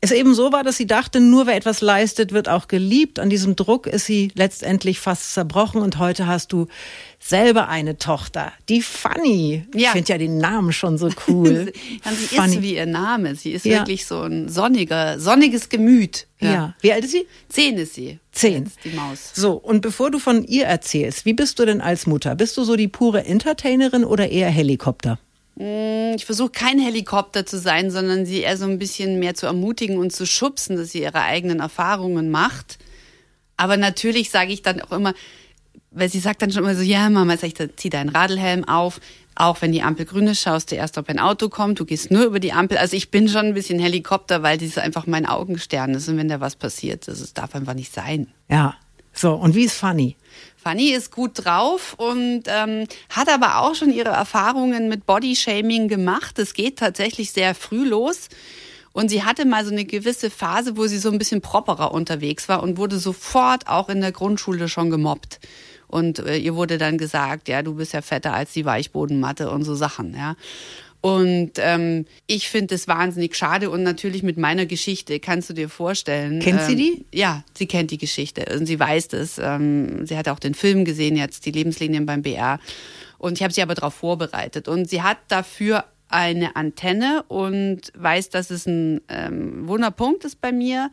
es 0.05 0.11
eben 0.11 0.33
so 0.33 0.51
war, 0.51 0.63
dass 0.63 0.77
sie 0.77 0.87
dachte, 0.87 1.19
nur 1.19 1.47
wer 1.47 1.55
etwas 1.55 1.81
leistet, 1.81 2.31
wird 2.31 2.49
auch 2.49 2.67
geliebt. 2.67 3.19
An 3.19 3.29
diesem 3.29 3.55
Druck 3.55 3.87
ist 3.87 4.05
sie 4.05 4.31
letztendlich 4.35 4.99
fast 4.99 5.33
zerbrochen 5.33 5.81
und 5.81 5.99
heute 5.99 6.27
hast 6.27 6.53
du 6.53 6.67
selber 7.19 7.69
eine 7.69 7.97
Tochter, 7.97 8.53
die 8.69 8.81
Fanny. 8.81 9.65
Ja. 9.73 9.87
Ich 9.87 9.89
finde 9.89 10.13
ja 10.13 10.17
den 10.17 10.37
Namen 10.37 10.73
schon 10.73 10.97
so 10.97 11.09
cool. 11.27 11.71
sie 11.73 12.35
Funny. 12.35 12.55
ist 12.55 12.61
wie 12.61 12.75
ihr 12.75 12.85
Name. 12.85 13.35
Sie 13.35 13.51
ist 13.51 13.65
ja. 13.65 13.79
wirklich 13.79 14.05
so 14.05 14.21
ein 14.21 14.47
sonniger, 14.47 15.19
sonniges 15.19 15.69
Gemüt. 15.69 16.27
Ja. 16.39 16.51
ja. 16.51 16.75
Wie 16.81 16.93
alt 16.93 17.03
ist 17.03 17.11
sie? 17.11 17.25
Zehn 17.49 17.77
ist 17.77 17.95
sie. 17.95 18.19
Zehn. 18.31 18.71
die 18.83 18.89
Maus. 18.89 19.31
So, 19.33 19.53
und 19.53 19.81
bevor 19.81 20.11
du 20.11 20.19
von 20.19 20.43
ihr 20.43 20.65
erzählst, 20.65 21.25
wie 21.25 21.33
bist 21.33 21.57
du 21.59 21.65
denn 21.65 21.81
als 21.81 22.05
Mutter? 22.05 22.35
Bist 22.35 22.57
du 22.57 22.63
so 22.63 22.75
die 22.75 22.87
pure 22.87 23.25
Entertainerin 23.25 24.03
oder 24.03 24.29
eher 24.29 24.49
Helikopter? 24.49 25.17
Mm, 25.55 26.15
ich 26.15 26.25
versuche 26.25 26.49
kein 26.49 26.79
Helikopter 26.79 27.45
zu 27.45 27.57
sein, 27.59 27.91
sondern 27.91 28.25
sie 28.25 28.41
eher 28.41 28.57
so 28.57 28.65
ein 28.65 28.79
bisschen 28.79 29.19
mehr 29.19 29.35
zu 29.35 29.45
ermutigen 29.45 29.97
und 29.97 30.11
zu 30.11 30.25
schubsen, 30.25 30.77
dass 30.77 30.91
sie 30.91 31.01
ihre 31.01 31.21
eigenen 31.21 31.59
Erfahrungen 31.59 32.29
macht. 32.29 32.77
Aber 33.57 33.77
natürlich 33.77 34.29
sage 34.29 34.51
ich 34.51 34.61
dann 34.61 34.81
auch 34.81 34.91
immer, 34.91 35.13
weil 35.91 36.09
sie 36.09 36.19
sagt 36.19 36.41
dann 36.41 36.51
schon 36.51 36.63
immer 36.63 36.75
so, 36.75 36.81
ja 36.81 37.09
Mama, 37.09 37.37
sag 37.37 37.47
ich, 37.47 37.69
zieh 37.77 37.89
deinen 37.89 38.09
Radelhelm 38.09 38.65
auf. 38.65 38.99
Auch 39.37 39.61
wenn 39.61 39.71
die 39.71 39.81
Ampel 39.81 40.05
grün 40.05 40.27
ist, 40.27 40.41
schaust 40.41 40.71
du 40.71 40.75
erst, 40.75 40.97
ob 40.97 41.09
ein 41.09 41.19
Auto 41.19 41.49
kommt. 41.49 41.79
Du 41.79 41.85
gehst 41.85 42.09
nur 42.09 42.23
über 42.25 42.39
die 42.39 42.53
Ampel. 42.53 42.77
Also 42.77 42.95
ich 42.95 43.11
bin 43.11 43.27
schon 43.27 43.47
ein 43.47 43.53
bisschen 43.53 43.79
Helikopter, 43.79 44.43
weil 44.43 44.57
das 44.57 44.77
einfach 44.77 45.07
mein 45.07 45.25
Augenstern 45.25 45.93
ist. 45.93 46.07
Und 46.07 46.17
wenn 46.17 46.29
da 46.29 46.39
was 46.39 46.55
passiert, 46.55 47.07
das 47.07 47.33
darf 47.33 47.55
einfach 47.55 47.73
nicht 47.73 47.93
sein. 47.93 48.27
Ja. 48.49 48.75
So, 49.13 49.33
und 49.33 49.55
wie 49.55 49.63
ist 49.63 49.75
Fanny? 49.75 50.17
Fanny 50.65 50.93
ist 50.93 51.11
gut 51.11 51.45
drauf 51.45 51.93
und 51.93 52.45
ähm, 52.47 52.87
hat 53.11 53.29
aber 53.29 53.59
auch 53.59 53.75
schon 53.75 53.93
ihre 53.93 54.09
Erfahrungen 54.09 54.89
mit 54.89 55.05
Bodyshaming 55.05 55.87
gemacht. 55.87 56.39
Es 56.39 56.55
geht 56.55 56.79
tatsächlich 56.79 57.31
sehr 57.31 57.53
früh 57.53 57.87
los. 57.87 58.29
Und 58.91 59.09
sie 59.09 59.23
hatte 59.23 59.45
mal 59.45 59.63
so 59.63 59.71
eine 59.71 59.85
gewisse 59.85 60.31
Phase, 60.31 60.75
wo 60.75 60.87
sie 60.87 60.97
so 60.97 61.11
ein 61.11 61.19
bisschen 61.19 61.41
properer 61.41 61.91
unterwegs 61.91 62.49
war 62.49 62.63
und 62.63 62.77
wurde 62.77 62.97
sofort 62.97 63.67
auch 63.67 63.89
in 63.89 64.01
der 64.01 64.11
Grundschule 64.11 64.67
schon 64.67 64.89
gemobbt. 64.89 65.39
Und 65.87 66.17
äh, 66.17 66.37
ihr 66.37 66.55
wurde 66.55 66.79
dann 66.79 66.97
gesagt, 66.97 67.47
ja, 67.47 67.61
du 67.61 67.75
bist 67.75 67.93
ja 67.93 68.01
fetter 68.01 68.33
als 68.33 68.53
die 68.53 68.65
Weichbodenmatte 68.65 69.51
und 69.51 69.65
so 69.65 69.75
Sachen, 69.75 70.15
ja. 70.15 70.35
Und 71.05 71.51
ähm, 71.57 72.07
ich 72.25 72.49
finde 72.49 72.73
es 72.73 72.87
wahnsinnig 72.87 73.35
schade 73.35 73.69
und 73.69 73.83
natürlich 73.83 74.23
mit 74.23 74.39
meiner 74.39 74.65
Geschichte 74.65 75.19
kannst 75.19 75.47
du 75.51 75.53
dir 75.53 75.69
vorstellen. 75.69 76.39
Kennt 76.39 76.61
ähm, 76.61 76.65
sie 76.65 76.75
die? 76.75 77.05
Ja, 77.13 77.43
sie 77.53 77.67
kennt 77.67 77.91
die 77.91 77.99
Geschichte 77.99 78.43
und 78.57 78.65
sie 78.65 78.79
weiß 78.79 79.09
das. 79.09 79.37
Ähm, 79.37 80.07
sie 80.07 80.17
hat 80.17 80.27
auch 80.27 80.39
den 80.39 80.55
Film 80.55 80.83
gesehen 80.83 81.15
jetzt, 81.15 81.45
die 81.45 81.51
Lebenslinien 81.51 82.07
beim 82.07 82.23
BR. 82.23 82.59
Und 83.19 83.33
ich 83.33 83.43
habe 83.43 83.53
sie 83.53 83.61
aber 83.61 83.75
darauf 83.75 83.93
vorbereitet. 83.93 84.67
Und 84.67 84.89
sie 84.89 85.03
hat 85.03 85.19
dafür 85.27 85.85
eine 86.09 86.55
Antenne 86.55 87.23
und 87.27 87.81
weiß, 87.95 88.31
dass 88.31 88.49
es 88.49 88.65
ein 88.65 89.01
ähm, 89.07 89.67
Wunderpunkt 89.67 90.25
ist 90.25 90.41
bei 90.41 90.51
mir 90.51 90.89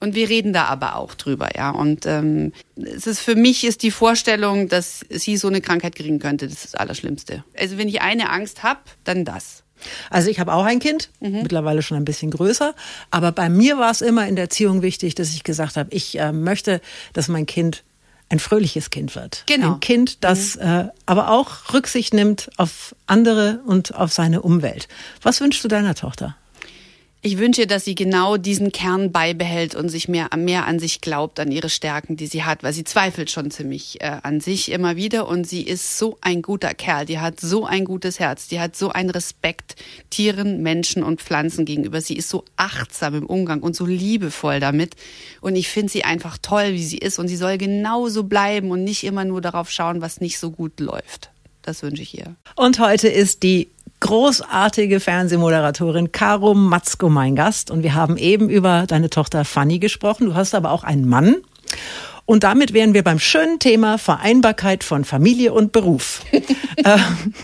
und 0.00 0.14
wir 0.14 0.28
reden 0.28 0.52
da 0.52 0.64
aber 0.64 0.96
auch 0.96 1.14
drüber, 1.14 1.50
ja. 1.56 1.70
Und 1.70 2.06
ähm, 2.06 2.52
es 2.76 3.06
ist 3.06 3.20
für 3.20 3.34
mich 3.34 3.64
ist 3.64 3.82
die 3.82 3.90
Vorstellung, 3.90 4.68
dass 4.68 5.04
sie 5.10 5.36
so 5.36 5.48
eine 5.48 5.60
Krankheit 5.60 5.96
kriegen 5.96 6.18
könnte, 6.18 6.46
das 6.46 6.64
ist 6.64 6.74
das 6.74 6.74
Allerschlimmste. 6.76 7.44
Also 7.58 7.78
wenn 7.78 7.88
ich 7.88 8.00
eine 8.00 8.30
Angst 8.30 8.62
habe, 8.62 8.80
dann 9.04 9.24
das. 9.24 9.64
Also 10.10 10.28
ich 10.28 10.40
habe 10.40 10.52
auch 10.52 10.64
ein 10.64 10.80
Kind, 10.80 11.10
mhm. 11.20 11.42
mittlerweile 11.42 11.82
schon 11.82 11.96
ein 11.96 12.04
bisschen 12.04 12.30
größer, 12.30 12.74
aber 13.10 13.32
bei 13.32 13.48
mir 13.48 13.78
war 13.78 13.90
es 13.90 14.00
immer 14.00 14.26
in 14.26 14.36
der 14.36 14.44
Erziehung 14.44 14.82
wichtig, 14.82 15.14
dass 15.14 15.30
ich 15.30 15.44
gesagt 15.44 15.76
habe, 15.76 15.90
ich 15.92 16.18
äh, 16.18 16.32
möchte, 16.32 16.80
dass 17.12 17.28
mein 17.28 17.46
Kind 17.46 17.84
ein 18.28 18.38
fröhliches 18.38 18.90
Kind 18.90 19.14
wird. 19.14 19.44
Genau. 19.46 19.74
Ein 19.74 19.80
Kind, 19.80 20.22
das 20.22 20.56
mhm. 20.56 20.62
äh, 20.62 20.88
aber 21.06 21.30
auch 21.30 21.72
Rücksicht 21.72 22.12
nimmt 22.12 22.50
auf 22.56 22.94
andere 23.06 23.60
und 23.66 23.94
auf 23.94 24.12
seine 24.12 24.42
Umwelt. 24.42 24.88
Was 25.22 25.40
wünschst 25.40 25.64
du 25.64 25.68
deiner 25.68 25.94
Tochter? 25.94 26.36
Ich 27.20 27.38
wünsche, 27.38 27.66
dass 27.66 27.84
sie 27.84 27.96
genau 27.96 28.36
diesen 28.36 28.70
Kern 28.70 29.10
beibehält 29.10 29.74
und 29.74 29.88
sich 29.88 30.06
mehr, 30.06 30.28
mehr 30.36 30.66
an 30.68 30.78
sich 30.78 31.00
glaubt, 31.00 31.40
an 31.40 31.50
ihre 31.50 31.68
Stärken, 31.68 32.16
die 32.16 32.28
sie 32.28 32.44
hat, 32.44 32.62
weil 32.62 32.72
sie 32.72 32.84
zweifelt 32.84 33.28
schon 33.28 33.50
ziemlich 33.50 34.00
äh, 34.00 34.18
an 34.22 34.40
sich 34.40 34.70
immer 34.70 34.94
wieder 34.94 35.26
und 35.26 35.44
sie 35.44 35.62
ist 35.62 35.98
so 35.98 36.16
ein 36.20 36.42
guter 36.42 36.74
Kerl, 36.74 37.06
die 37.06 37.18
hat 37.18 37.40
so 37.40 37.66
ein 37.66 37.84
gutes 37.84 38.20
Herz, 38.20 38.46
die 38.46 38.60
hat 38.60 38.76
so 38.76 38.90
einen 38.90 39.10
Respekt 39.10 39.74
Tieren, 40.10 40.62
Menschen 40.62 41.02
und 41.02 41.20
Pflanzen 41.20 41.64
gegenüber. 41.64 42.00
Sie 42.00 42.16
ist 42.16 42.28
so 42.28 42.44
achtsam 42.56 43.16
im 43.16 43.26
Umgang 43.26 43.62
und 43.62 43.74
so 43.74 43.84
liebevoll 43.84 44.60
damit 44.60 44.94
und 45.40 45.56
ich 45.56 45.66
finde 45.66 45.90
sie 45.90 46.04
einfach 46.04 46.38
toll, 46.40 46.74
wie 46.74 46.84
sie 46.84 46.98
ist 46.98 47.18
und 47.18 47.26
sie 47.26 47.36
soll 47.36 47.58
genauso 47.58 48.22
bleiben 48.22 48.70
und 48.70 48.84
nicht 48.84 49.02
immer 49.02 49.24
nur 49.24 49.40
darauf 49.40 49.72
schauen, 49.72 50.00
was 50.00 50.20
nicht 50.20 50.38
so 50.38 50.52
gut 50.52 50.78
läuft. 50.78 51.30
Das 51.68 51.82
wünsche 51.82 52.00
ich 52.00 52.16
ihr. 52.16 52.34
Und 52.56 52.78
heute 52.78 53.08
ist 53.08 53.42
die 53.42 53.68
großartige 54.00 55.00
Fernsehmoderatorin 55.00 56.12
Caro 56.12 56.54
Matzko 56.54 57.10
mein 57.10 57.36
Gast. 57.36 57.70
Und 57.70 57.82
wir 57.82 57.92
haben 57.92 58.16
eben 58.16 58.48
über 58.48 58.86
deine 58.86 59.10
Tochter 59.10 59.44
Fanny 59.44 59.78
gesprochen. 59.78 60.24
Du 60.28 60.34
hast 60.34 60.54
aber 60.54 60.70
auch 60.70 60.82
einen 60.82 61.06
Mann. 61.06 61.36
Und 62.24 62.42
damit 62.42 62.72
wären 62.72 62.94
wir 62.94 63.04
beim 63.04 63.18
schönen 63.18 63.58
Thema 63.58 63.98
Vereinbarkeit 63.98 64.82
von 64.82 65.04
Familie 65.04 65.52
und 65.52 65.72
Beruf. 65.72 66.22
Ähm, 66.84 67.34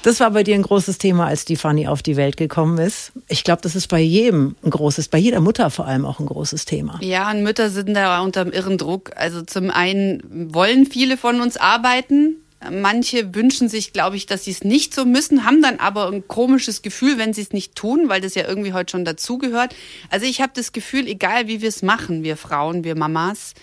das 0.00 0.18
war 0.20 0.30
bei 0.30 0.42
dir 0.42 0.54
ein 0.54 0.62
großes 0.62 0.96
Thema, 0.96 1.26
als 1.26 1.44
die 1.44 1.56
Fanny 1.56 1.88
auf 1.88 2.02
die 2.02 2.16
Welt 2.16 2.38
gekommen 2.38 2.78
ist. 2.78 3.12
Ich 3.28 3.44
glaube, 3.44 3.60
das 3.60 3.76
ist 3.76 3.86
bei 3.88 4.00
jedem 4.00 4.56
ein 4.64 4.70
großes, 4.70 5.08
bei 5.08 5.18
jeder 5.18 5.40
Mutter 5.40 5.68
vor 5.68 5.86
allem 5.86 6.06
auch 6.06 6.20
ein 6.20 6.26
großes 6.26 6.64
Thema. 6.64 6.98
Ja, 7.02 7.30
und 7.30 7.42
Mütter 7.42 7.68
sind 7.68 7.92
da 7.92 8.22
unter 8.22 8.50
irren 8.50 8.78
Druck. 8.78 9.10
Also 9.14 9.42
zum 9.42 9.70
einen 9.70 10.54
wollen 10.54 10.86
viele 10.86 11.18
von 11.18 11.42
uns 11.42 11.58
arbeiten, 11.58 12.36
Manche 12.70 13.34
wünschen 13.34 13.68
sich, 13.68 13.92
glaube 13.92 14.16
ich, 14.16 14.26
dass 14.26 14.44
sie 14.44 14.50
es 14.50 14.64
nicht 14.64 14.94
so 14.94 15.04
müssen, 15.04 15.44
haben 15.44 15.60
dann 15.60 15.78
aber 15.78 16.08
ein 16.08 16.26
komisches 16.26 16.80
Gefühl, 16.80 17.18
wenn 17.18 17.34
sie 17.34 17.42
es 17.42 17.52
nicht 17.52 17.74
tun, 17.74 18.08
weil 18.08 18.20
das 18.20 18.34
ja 18.34 18.48
irgendwie 18.48 18.72
heute 18.72 18.92
schon 18.92 19.04
dazugehört. 19.04 19.74
Also 20.10 20.26
ich 20.26 20.40
habe 20.40 20.52
das 20.54 20.72
Gefühl, 20.72 21.06
egal 21.06 21.48
wie 21.48 21.60
wir 21.60 21.68
es 21.68 21.82
machen, 21.82 22.22
wir 22.22 22.36
Frauen, 22.36 22.82
wir 22.82 22.96
Mamas, 22.96 23.54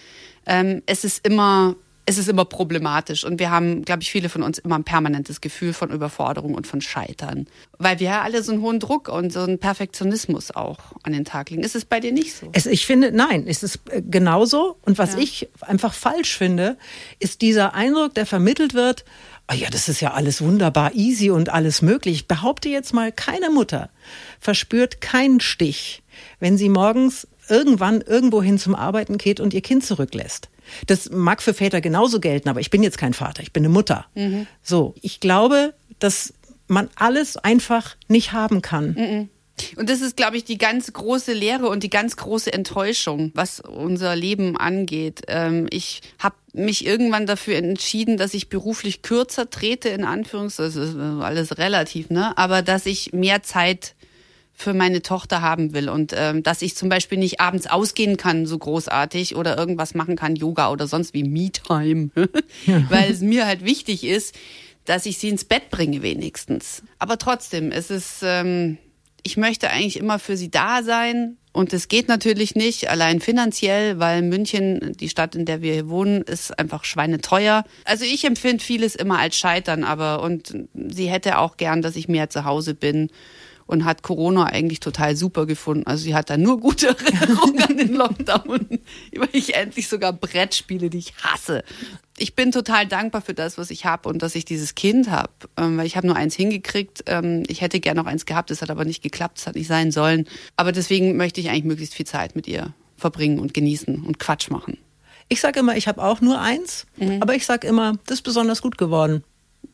ähm, 0.46 0.84
es 0.86 1.04
ist 1.04 1.26
immer 1.26 1.76
es 2.06 2.18
ist 2.18 2.28
immer 2.28 2.46
problematisch 2.46 3.24
und 3.24 3.40
wir 3.40 3.50
haben, 3.50 3.86
glaube 3.86 4.02
ich, 4.02 4.12
viele 4.12 4.28
von 4.28 4.44
uns 4.44 4.58
immer 4.58 4.76
ein 4.76 4.84
permanentes 4.84 5.40
Gefühl 5.40 5.74
von 5.74 5.90
Überforderung 5.90 6.54
und 6.54 6.68
von 6.68 6.82
Scheitern, 6.82 7.48
weil 7.78 8.00
wir 8.00 8.08
ja 8.08 8.22
alle 8.22 8.44
so 8.44 8.52
einen 8.52 8.62
hohen 8.62 8.80
Druck 8.80 9.08
und 9.08 9.32
so 9.32 9.42
einen 9.42 9.58
Perfektionismus 9.58 10.52
auch 10.52 10.80
an 11.04 11.14
den 11.14 11.24
Tag 11.24 11.50
legen. 11.50 11.64
Ist 11.64 11.76
es 11.76 11.86
bei 11.86 12.00
dir 12.00 12.12
nicht 12.12 12.36
so? 12.36 12.50
Es, 12.52 12.66
ich 12.66 12.86
finde, 12.86 13.12
nein, 13.12 13.46
es 13.48 13.64
ist 13.64 13.80
äh, 13.90 14.02
genauso. 14.02 14.78
Und 14.82 14.98
was 14.98 15.14
ja. 15.14 15.20
ich 15.20 15.50
einfach 15.62 15.94
falsch 15.94 16.38
finde, 16.38 16.78
ist 17.20 17.42
dieser 17.42 17.74
Eindruck, 17.74 18.14
der 18.16 18.26
vermittelt 18.26 18.74
wird, 18.74 19.06
oh 19.50 19.56
ja, 19.56 19.70
das 19.70 19.88
ist 19.88 20.02
ja 20.02 20.14
alles 20.14 20.42
wunderbar 20.42 20.94
easy 20.94 21.30
und 21.30 21.50
alles 21.50 21.82
möglich. 21.82 22.16
Ich 22.16 22.28
behaupte 22.28 22.68
jetzt 22.68 22.94
mal, 22.94 23.12
keine 23.12 23.50
Mutter 23.50 23.90
verspürt 24.40 25.00
keinen 25.00 25.40
Stich, 25.40 26.03
wenn 26.40 26.58
sie 26.58 26.70
morgens 26.70 27.28
irgendwann 27.50 28.02
irgendwohin 28.02 28.58
zum 28.58 28.76
Arbeiten 28.76 29.18
geht 29.18 29.40
und 29.40 29.54
ihr 29.54 29.62
Kind 29.62 29.86
zurücklässt. 29.86 30.50
Das 30.88 31.10
mag 31.10 31.42
für 31.42 31.54
Väter 31.54 31.82
genauso 31.82 32.20
gelten, 32.20 32.50
aber 32.50 32.62
ich 32.62 32.70
bin 32.70 32.84
jetzt 32.84 32.98
kein 32.98 33.14
Vater, 33.14 33.44
ich 33.44 33.52
bin 33.52 33.62
eine 33.62 33.74
Mutter. 33.74 34.06
Mhm. 34.16 34.48
So, 34.62 34.96
ich 35.02 35.20
glaube, 35.20 35.74
dass 36.00 36.34
man 36.68 36.90
alles 36.96 37.38
einfach 37.38 37.96
nicht 38.08 38.32
haben 38.32 38.62
kann. 38.62 38.94
Mhm. 38.94 39.30
Und 39.76 39.90
das 39.90 40.02
ist, 40.02 40.18
glaube 40.18 40.38
ich, 40.38 40.46
die 40.46 40.58
ganz 40.58 40.92
große 40.92 41.32
Lehre 41.32 41.70
und 41.70 41.84
die 41.84 41.90
ganz 41.90 42.18
große 42.18 42.52
Enttäuschung, 42.52 43.32
was 43.36 43.60
unser 43.60 44.16
Leben 44.16 44.58
angeht. 44.58 45.22
Ähm, 45.28 45.68
ich 45.70 46.02
habe 46.18 46.36
mich 46.54 46.86
irgendwann 46.86 47.28
dafür 47.28 47.58
entschieden, 47.58 48.18
dass 48.18 48.34
ich 48.34 48.50
beruflich 48.50 49.04
kürzer 49.04 49.50
trete, 49.50 49.90
in 49.90 50.06
Anführungszeichen, 50.06 50.82
das 50.82 50.90
ist 50.90 50.98
alles 50.98 51.58
relativ, 51.58 52.10
ne? 52.10 52.36
Aber 52.38 52.62
dass 52.62 52.86
ich 52.86 53.14
mehr 53.14 53.44
Zeit 53.44 53.94
für 54.54 54.74
meine 54.74 55.02
Tochter 55.02 55.42
haben 55.42 55.74
will. 55.74 55.90
Und 55.90 56.14
ähm, 56.16 56.44
dass 56.44 56.62
ich 56.62 56.76
zum 56.76 56.90
Beispiel 56.90 57.18
nicht 57.18 57.42
abends 57.42 57.68
ausgehen 57.68 58.18
kann 58.18 58.46
so 58.46 58.58
großartig 58.58 59.36
oder 59.36 59.58
irgendwas 59.58 59.96
machen 59.96 60.16
kann, 60.16 60.36
Yoga 60.36 60.72
oder 60.72 60.88
sonst 60.88 61.14
wie 61.14 61.24
Me-Time, 61.24 62.12
weil 62.90 63.12
es 63.12 63.22
mir 63.22 63.46
halt 63.46 63.66
wichtig 63.66 64.04
ist, 64.04 64.36
dass 64.86 65.06
ich 65.06 65.18
sie 65.18 65.30
ins 65.30 65.46
Bett 65.46 65.70
bringe 65.70 66.02
wenigstens. 66.02 66.84
Aber 67.00 67.18
trotzdem, 67.18 67.72
es 67.72 67.90
ist, 67.90 68.22
ähm, 68.24 68.78
ich 69.24 69.38
möchte 69.38 69.70
eigentlich 69.70 69.98
immer 69.98 70.20
für 70.20 70.38
sie 70.38 70.52
da 70.52 70.84
sein. 70.84 71.38
Und 71.56 71.72
es 71.72 71.88
geht 71.88 72.08
natürlich 72.08 72.56
nicht, 72.56 72.90
allein 72.90 73.22
finanziell, 73.22 74.00
weil 74.00 74.24
München, 74.24 74.94
die 75.00 75.08
Stadt, 75.08 75.36
in 75.36 75.46
der 75.46 75.62
wir 75.62 75.74
hier 75.74 75.88
wohnen, 75.88 76.24
ist 76.24 76.58
einfach 76.58 76.84
schweineteuer. 76.84 77.64
Also 77.86 78.06
ich 78.06 78.26
empfinde 78.26 78.64
vieles 78.64 78.96
immer 78.96 79.20
als 79.20 79.38
Scheitern, 79.38 79.84
aber 79.84 80.24
und 80.24 80.56
sie 80.74 81.12
hätte 81.12 81.38
auch 81.38 81.58
gern, 81.58 81.84
dass 81.84 81.96
ich 81.96 82.08
mehr 82.08 82.32
zu 82.32 82.44
Hause 82.44 82.74
bin 82.74 83.12
und 83.66 83.86
hat 83.86 84.04
Corona 84.04 84.46
eigentlich 84.46 84.80
total 84.80 85.16
super 85.16 85.46
gefunden. 85.46 85.86
Also 85.88 86.04
sie 86.04 86.16
hat 86.16 86.30
da 86.30 86.38
nur 86.38 86.60
gute 86.60 86.88
Erinnerungen 87.14 87.64
an 87.64 87.78
den 87.78 87.94
Lockdown, 87.94 88.80
weil 89.16 89.30
ich 89.32 89.56
endlich 89.56 89.88
sogar 89.88 90.14
Brettspiele, 90.14 90.90
die 90.90 91.00
ich 91.00 91.14
hasse. 91.22 91.64
Ich 92.18 92.36
bin 92.36 92.52
total 92.52 92.88
dankbar 92.88 93.22
für 93.22 93.34
das, 93.34 93.58
was 93.58 93.72
ich 93.72 93.86
habe 93.86 94.08
und 94.08 94.22
dass 94.22 94.36
ich 94.36 94.46
dieses 94.46 94.76
Kind 94.76 95.10
habe, 95.10 95.32
ähm, 95.58 95.78
weil 95.78 95.88
ich 95.88 95.98
habe 95.98 96.08
nur 96.08 96.16
eins 96.16 96.36
hingekriegt. 96.36 97.04
Ähm, 97.08 97.44
ich 97.48 97.62
hätte 97.62 97.80
gerne 97.80 98.02
noch 98.02 98.08
eins 98.08 98.26
gehabt, 98.26 98.52
das 98.52 98.62
hat 98.62 98.70
aber 98.70 98.86
nicht 98.86 99.02
geklappt, 99.02 99.40
das 99.40 99.48
hat 99.48 99.56
nicht 99.56 99.68
sein 99.68 99.92
sollen. 99.92 100.28
Aber 100.56 100.72
deswegen 100.72 101.18
möchte 101.18 101.42
ich 101.42 101.50
eigentlich 101.50 101.64
möglichst 101.64 101.96
viel 101.96 102.06
Zeit 102.06 102.36
mit 102.36 102.48
ihr 102.48 102.74
verbringen 102.98 103.40
und 103.40 103.54
genießen 103.54 104.04
und 104.04 104.20
Quatsch 104.20 104.50
machen. 104.50 104.78
Ich 105.30 105.42
sage 105.42 105.60
immer, 105.60 105.76
ich 105.76 105.88
habe 105.88 106.04
auch 106.04 106.22
nur 106.22 106.40
eins, 106.40 106.86
mhm. 106.98 107.22
aber 107.22 107.36
ich 107.36 107.46
sage 107.46 107.68
immer, 107.68 107.98
das 108.06 108.20
ist 108.20 108.22
besonders 108.22 108.62
gut 108.62 108.78
geworden. 108.78 109.24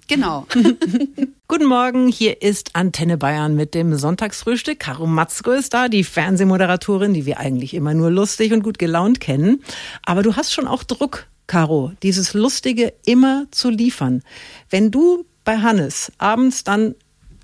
Genau. 0.10 0.48
Guten 1.48 1.66
Morgen, 1.68 2.08
hier 2.08 2.42
ist 2.42 2.72
Antenne 2.74 3.16
Bayern 3.16 3.56
mit 3.56 3.76
dem 3.76 3.96
Sonntagsfrühstück. 3.96 4.80
Caro 4.80 5.06
Matzko 5.06 5.52
ist 5.52 5.76
da, 5.76 5.88
die 5.88 6.04
Fernsehmoderatorin, 6.04 7.14
die 7.14 7.28
wir 7.28 7.40
eigentlich 7.40 7.76
immer 7.76 7.94
nur 7.94 8.10
lustig 8.10 8.52
und 8.52 8.64
gut 8.64 8.80
gelaunt 8.80 9.20
kennen. 9.20 9.64
Aber 10.04 10.24
du 10.24 10.36
hast 10.36 10.52
schon 10.52 10.66
auch 10.66 10.82
Druck, 10.82 11.28
Caro, 11.46 11.92
dieses 12.02 12.34
Lustige 12.34 12.92
immer 13.06 13.46
zu 13.52 13.70
liefern. 13.70 14.24
Wenn 14.72 14.90
du 14.90 15.26
bei 15.44 15.60
Hannes 15.60 16.12
abends 16.18 16.64
dann 16.64 16.96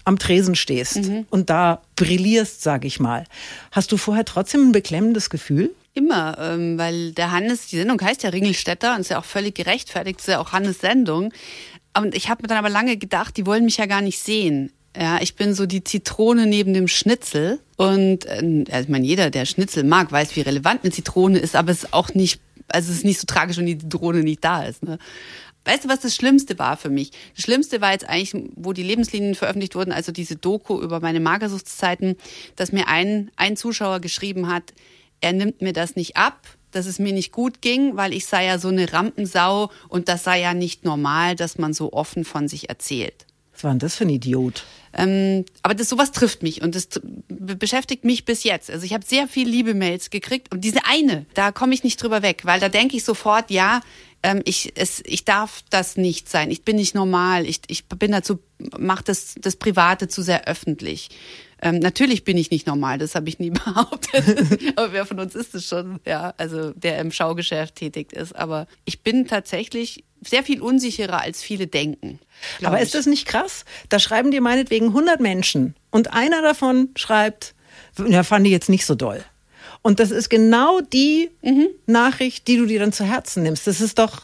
am 0.04 0.18
Tresen 0.18 0.56
stehst 0.56 1.04
mhm. 1.04 1.28
und 1.30 1.52
da 1.52 1.84
brillierst, 1.96 2.64
sag 2.64 2.84
ich 2.84 3.00
mal, 3.00 3.26
hast 3.74 3.92
du 3.92 3.98
vorher 3.98 4.26
trotzdem 4.26 4.70
ein 4.70 4.72
beklemmendes 4.72 5.30
Gefühl? 5.30 5.70
Immer, 5.98 6.38
ähm, 6.42 6.78
weil 6.78 7.14
der 7.14 7.32
Hannes, 7.32 7.68
die 7.68 7.78
Sendung 7.78 8.02
heißt 8.02 8.24
ja 8.24 8.30
Ringelstädter 8.30 8.96
und 8.96 9.02
ist 9.02 9.12
ja 9.12 9.20
auch 9.20 9.26
völlig 9.26 9.56
gerechtfertigt, 9.56 10.20
ist 10.20 10.28
ja 10.28 10.40
auch 10.40 10.52
Hannes 10.52 10.80
Sendung. 10.82 11.32
Und 11.98 12.16
ich 12.16 12.30
habe 12.30 12.44
mir 12.44 12.48
dann 12.48 12.58
aber 12.58 12.70
lange 12.70 12.98
gedacht, 12.98 13.38
die 13.38 13.46
wollen 13.46 13.66
mich 13.66 13.78
ja 13.78 13.86
gar 13.86 14.02
nicht 14.02 14.20
sehen. 14.20 14.72
Ja, 14.98 15.22
ich 15.22 15.36
bin 15.36 15.54
so 15.54 15.66
die 15.66 15.84
Zitrone 15.84 16.46
neben 16.46 16.74
dem 16.74 16.88
Schnitzel. 16.88 17.60
Und 17.78 18.26
äh, 18.26 18.82
ich 18.82 18.88
meine, 18.88 19.06
jeder, 19.06 19.30
der 19.30 19.46
Schnitzel 19.46 19.84
mag, 19.84 20.12
weiß, 20.12 20.36
wie 20.36 20.42
relevant 20.42 20.84
eine 20.84 20.92
Zitrone 20.92 21.40
ist, 21.40 21.56
aber 21.56 21.72
es 21.72 21.84
ist 21.84 21.94
auch 21.94 22.14
nicht, 22.14 22.40
also 22.68 22.92
es 22.92 23.00
ist 23.00 23.06
nicht 23.06 23.20
so 23.20 23.26
tragisch, 23.26 23.58
wenn 23.58 23.66
die 23.66 23.78
Zitrone 23.78 24.24
nicht 24.24 24.44
da 24.44 24.64
ist. 24.64 24.84
Ne? 24.84 24.98
Weißt 25.66 25.86
du, 25.86 25.90
was 25.90 26.00
das 26.00 26.16
Schlimmste 26.16 26.58
war 26.60 26.78
für 26.78 26.90
mich? 26.90 27.12
Das 27.36 27.44
Schlimmste 27.44 27.82
war 27.82 27.92
jetzt 27.92 28.08
eigentlich, 28.08 28.50
wo 28.56 28.72
die 28.72 28.84
Lebenslinien 28.84 29.36
veröffentlicht 29.36 29.76
wurden, 29.76 29.92
also 29.92 30.12
diese 30.12 30.36
Doku 30.36 30.80
über 30.80 31.00
meine 31.00 31.20
Magersuchtszeiten, 31.20 32.16
dass 32.56 32.72
mir 32.72 32.88
ein, 32.88 33.32
ein 33.36 33.58
Zuschauer 33.58 34.00
geschrieben 34.00 34.48
hat, 34.48 34.74
er 35.22 35.34
nimmt 35.34 35.62
mir 35.62 35.74
das 35.74 35.96
nicht 35.96 36.18
ab, 36.18 36.40
dass 36.76 36.86
es 36.86 37.00
mir 37.00 37.14
nicht 37.14 37.32
gut 37.32 37.62
ging, 37.62 37.96
weil 37.96 38.14
ich 38.14 38.26
sei 38.26 38.46
ja 38.46 38.60
so 38.60 38.68
eine 38.68 38.92
Rampensau 38.92 39.72
und 39.90 40.10
das 40.10 40.24
sei 40.24 40.42
ja 40.42 40.54
nicht 40.54 40.84
normal, 40.84 41.36
dass 41.36 41.58
man 41.58 41.74
so 41.74 41.94
offen 41.94 42.26
von 42.26 42.48
sich 42.48 42.70
erzählt. 42.70 43.26
Was 43.54 43.64
war 43.64 43.72
denn 43.72 43.80
das 43.80 43.96
für 43.96 44.04
ein 44.04 44.10
Idiot? 44.10 44.66
Ähm, 44.98 45.46
aber 45.62 45.74
das 45.74 45.90
sowas 45.90 46.12
trifft 46.12 46.44
mich 46.44 46.62
und 46.62 46.76
das 46.76 46.90
beschäftigt 47.28 48.04
mich 48.04 48.26
bis 48.26 48.44
jetzt. 48.44 48.70
Also 48.70 48.86
ich 48.86 48.94
habe 48.94 49.06
sehr 49.06 49.28
viel 49.28 49.48
Liebe-Mails 49.48 50.10
gekriegt 50.10 50.54
und 50.54 50.62
diese 50.64 50.86
eine, 50.86 51.26
da 51.34 51.52
komme 51.52 51.74
ich 51.74 51.84
nicht 51.84 52.02
drüber 52.02 52.22
weg, 52.22 52.42
weil 52.44 52.60
da 52.60 52.70
denke 52.70 52.98
ich 52.98 53.04
sofort, 53.04 53.52
ja, 53.52 53.82
ähm, 54.24 54.42
ich, 54.44 54.74
es, 54.76 55.02
ich 55.06 55.24
darf 55.24 55.64
das 55.70 55.98
nicht 55.98 56.30
sein. 56.30 56.50
Ich 56.50 56.64
bin 56.64 56.78
nicht 56.78 56.96
normal. 56.96 57.46
Ich, 57.46 57.62
ich 57.68 57.86
bin 57.86 58.12
dazu, 58.12 58.40
mache 58.78 59.04
das, 59.04 59.36
das 59.40 59.56
Private 59.56 60.08
zu 60.08 60.22
sehr 60.22 60.48
öffentlich. 60.48 61.10
Ähm, 61.66 61.80
natürlich 61.80 62.24
bin 62.24 62.38
ich 62.38 62.52
nicht 62.52 62.68
normal, 62.68 63.00
das 63.00 63.16
habe 63.16 63.28
ich 63.28 63.40
nie 63.40 63.50
behauptet. 63.66 64.78
aber 64.78 64.94
wer 64.94 65.06
von 65.08 65.20
uns 65.20 65.34
ist 65.34 65.56
es 65.56 65.68
schon, 65.68 66.00
ja, 66.06 66.36
also 66.38 66.72
der 66.74 67.00
im 67.00 67.12
Schaugeschäft 67.12 67.76
tätig 67.76 68.14
ist. 68.14 68.36
Aber 68.36 68.68
ich 68.86 69.02
bin 69.02 69.28
tatsächlich 69.28 70.04
sehr 70.22 70.44
viel 70.44 70.62
unsicherer, 70.62 71.22
als 71.22 71.42
viele 71.42 71.66
denken. 71.66 72.20
Aber 72.64 72.80
ist 72.80 72.94
das 72.94 73.08
nicht 73.08 73.28
krass? 73.28 73.66
Da 73.90 73.98
schreiben 73.98 74.30
dir 74.30 74.42
meinetwegen 74.42 74.88
100 74.88 75.20
Menschen 75.20 75.76
und 75.90 76.14
einer 76.14 76.44
davon 76.44 76.90
schreibt, 76.96 77.56
ja, 78.08 78.24
fand 78.24 78.46
ich 78.46 78.52
jetzt 78.52 78.70
nicht 78.70 78.86
so 78.86 78.94
doll. 78.94 79.24
Und 79.82 80.00
das 80.00 80.12
ist 80.12 80.30
genau 80.30 80.82
die 80.82 81.32
mhm. 81.42 81.68
Nachricht, 81.88 82.48
die 82.48 82.58
du 82.58 82.68
dir 82.68 82.80
dann 82.80 82.94
zu 82.94 83.06
Herzen 83.06 83.42
nimmst. 83.42 83.66
Das 83.66 83.82
ist 83.82 83.98
doch 83.98 84.22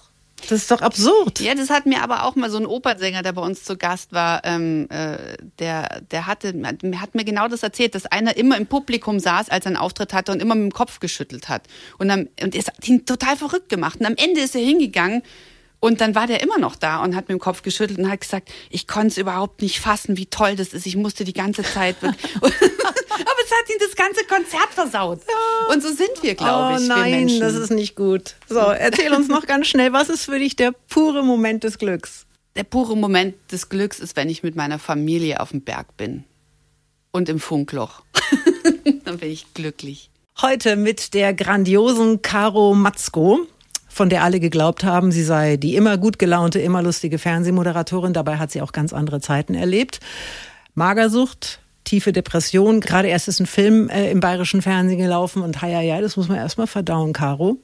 das 0.50 0.64
ist 0.64 0.72
doch 0.72 0.82
absurd. 0.82 1.40
Ja, 1.40 1.56
das 1.56 1.70
hat 1.70 1.86
mir 1.86 2.02
aber 2.04 2.24
auch 2.26 2.36
mal 2.36 2.50
so 2.50 2.58
ein 2.58 2.66
Opernsänger, 2.66 3.22
der 3.22 3.34
bei 3.34 3.42
uns 3.42 3.64
zu 3.64 3.78
Gast 3.78 4.12
war, 4.12 4.42
ähm, 4.44 4.88
äh, 4.90 5.38
der, 5.60 6.02
der 6.12 6.28
hatte, 6.28 6.54
hat 7.00 7.16
mir 7.16 7.24
genau 7.24 7.48
das 7.48 7.64
erzählt, 7.64 7.96
dass 7.96 8.06
einer 8.06 8.38
immer 8.38 8.58
im 8.58 8.68
Publikum 8.68 9.20
saß, 9.20 9.50
als 9.50 9.66
er 9.66 9.70
einen 9.70 9.78
Auftritt 9.78 10.14
hatte 10.14 10.32
und 10.32 10.42
immer 10.42 10.56
mit 10.56 10.72
dem 10.72 10.74
Kopf 10.74 11.00
geschüttelt 11.00 11.50
hat. 11.50 11.64
Und, 11.98 12.10
dann, 12.10 12.30
und 12.42 12.56
es 12.56 12.68
hat 12.68 12.88
ihn 12.88 13.06
total 13.06 13.38
verrückt 13.38 13.70
gemacht. 13.70 14.00
Und 14.00 14.06
am 14.06 14.16
Ende 14.16 14.42
ist 14.42 14.56
er 14.56 14.62
hingegangen 14.62 15.24
und 15.82 16.00
dann 16.00 16.14
war 16.14 16.28
der 16.28 16.42
immer 16.42 16.60
noch 16.60 16.76
da 16.76 17.04
und 17.04 17.16
hat 17.16 17.28
mit 17.28 17.38
dem 17.38 17.40
Kopf 17.40 17.64
geschüttelt 17.64 18.00
und 18.00 18.10
hat 18.10 18.22
gesagt, 18.22 18.52
ich 18.70 18.88
konnte 18.88 19.08
es 19.08 19.18
überhaupt 19.18 19.64
nicht 19.64 19.80
fassen, 19.80 20.16
wie 20.16 20.28
toll 20.28 20.56
das 20.56 20.74
ist. 20.74 20.86
Ich 20.86 20.96
musste 20.96 21.26
die 21.26 21.34
ganze 21.34 21.64
Zeit. 21.64 21.96
Aber 22.04 22.12
es 22.14 23.52
hat 23.52 23.70
ihn 23.70 23.80
das 23.80 23.96
ganze 23.96 24.24
Konzert 24.26 24.70
versaut. 24.70 25.22
Ja. 25.28 25.74
Und 25.74 25.82
so 25.82 25.90
sind 25.90 26.22
wir, 26.22 26.36
glaube 26.36 26.76
oh, 26.76 26.80
ich. 26.80 26.88
Nein, 26.88 27.40
das 27.40 27.56
ist 27.56 27.72
nicht 27.72 27.96
gut. 27.96 28.36
So, 28.48 28.60
erzähl 28.60 29.12
uns 29.12 29.28
noch 29.28 29.48
ganz 29.48 29.68
schnell, 29.68 29.92
was 29.92 30.10
ist 30.10 30.26
für 30.26 30.38
dich 30.38 30.56
der 30.56 30.72
pure 30.88 31.24
Moment 31.24 31.64
des 31.64 31.80
Glücks? 31.80 32.28
Der 32.56 32.64
pure 32.64 32.96
Moment 32.96 33.36
des 33.52 33.68
Glücks 33.70 34.00
ist, 34.00 34.16
wenn 34.16 34.30
ich 34.30 34.44
mit 34.44 34.56
meiner 34.56 34.78
Familie 34.78 35.40
auf 35.40 35.50
dem 35.50 35.62
Berg 35.62 35.98
bin 35.98 36.26
und 37.10 37.28
im 37.28 37.40
Funkloch. 37.40 38.04
dann 39.04 39.18
bin 39.18 39.32
ich 39.32 39.52
glücklich. 39.56 40.12
Heute 40.40 40.76
mit 40.76 41.16
der 41.16 41.34
grandiosen 41.34 42.22
Caro 42.22 42.76
Matzko 42.76 43.48
von 43.92 44.10
der 44.10 44.24
alle 44.24 44.40
geglaubt 44.40 44.84
haben, 44.84 45.12
sie 45.12 45.24
sei 45.24 45.58
die 45.58 45.76
immer 45.76 45.98
gut 45.98 46.18
gelaunte, 46.18 46.60
immer 46.60 46.82
lustige 46.82 47.20
Fernsehmoderatorin. 47.20 48.14
Dabei 48.14 48.38
hat 48.38 48.52
sie 48.52 48.62
auch 48.62 48.72
ganz 48.72 48.94
andere 48.94 49.20
Zeiten 49.20 49.54
erlebt. 49.54 50.00
Magersucht, 50.76 51.60
tiefe 51.84 52.14
Depression. 52.14 52.80
Gerade 52.80 53.10
erst 53.10 53.28
ist 53.28 53.42
ein 53.42 53.46
Film 53.46 53.90
äh, 53.90 54.10
im 54.10 54.22
bayerischen 54.22 54.62
Fernsehen 54.62 55.00
gelaufen 55.00 55.42
und 55.42 55.62
ja, 55.62 55.82
ja, 55.82 56.00
das 56.00 56.16
muss 56.16 56.30
man 56.30 56.38
erstmal 56.38 56.68
verdauen, 56.68 57.12
Caro. 57.12 57.58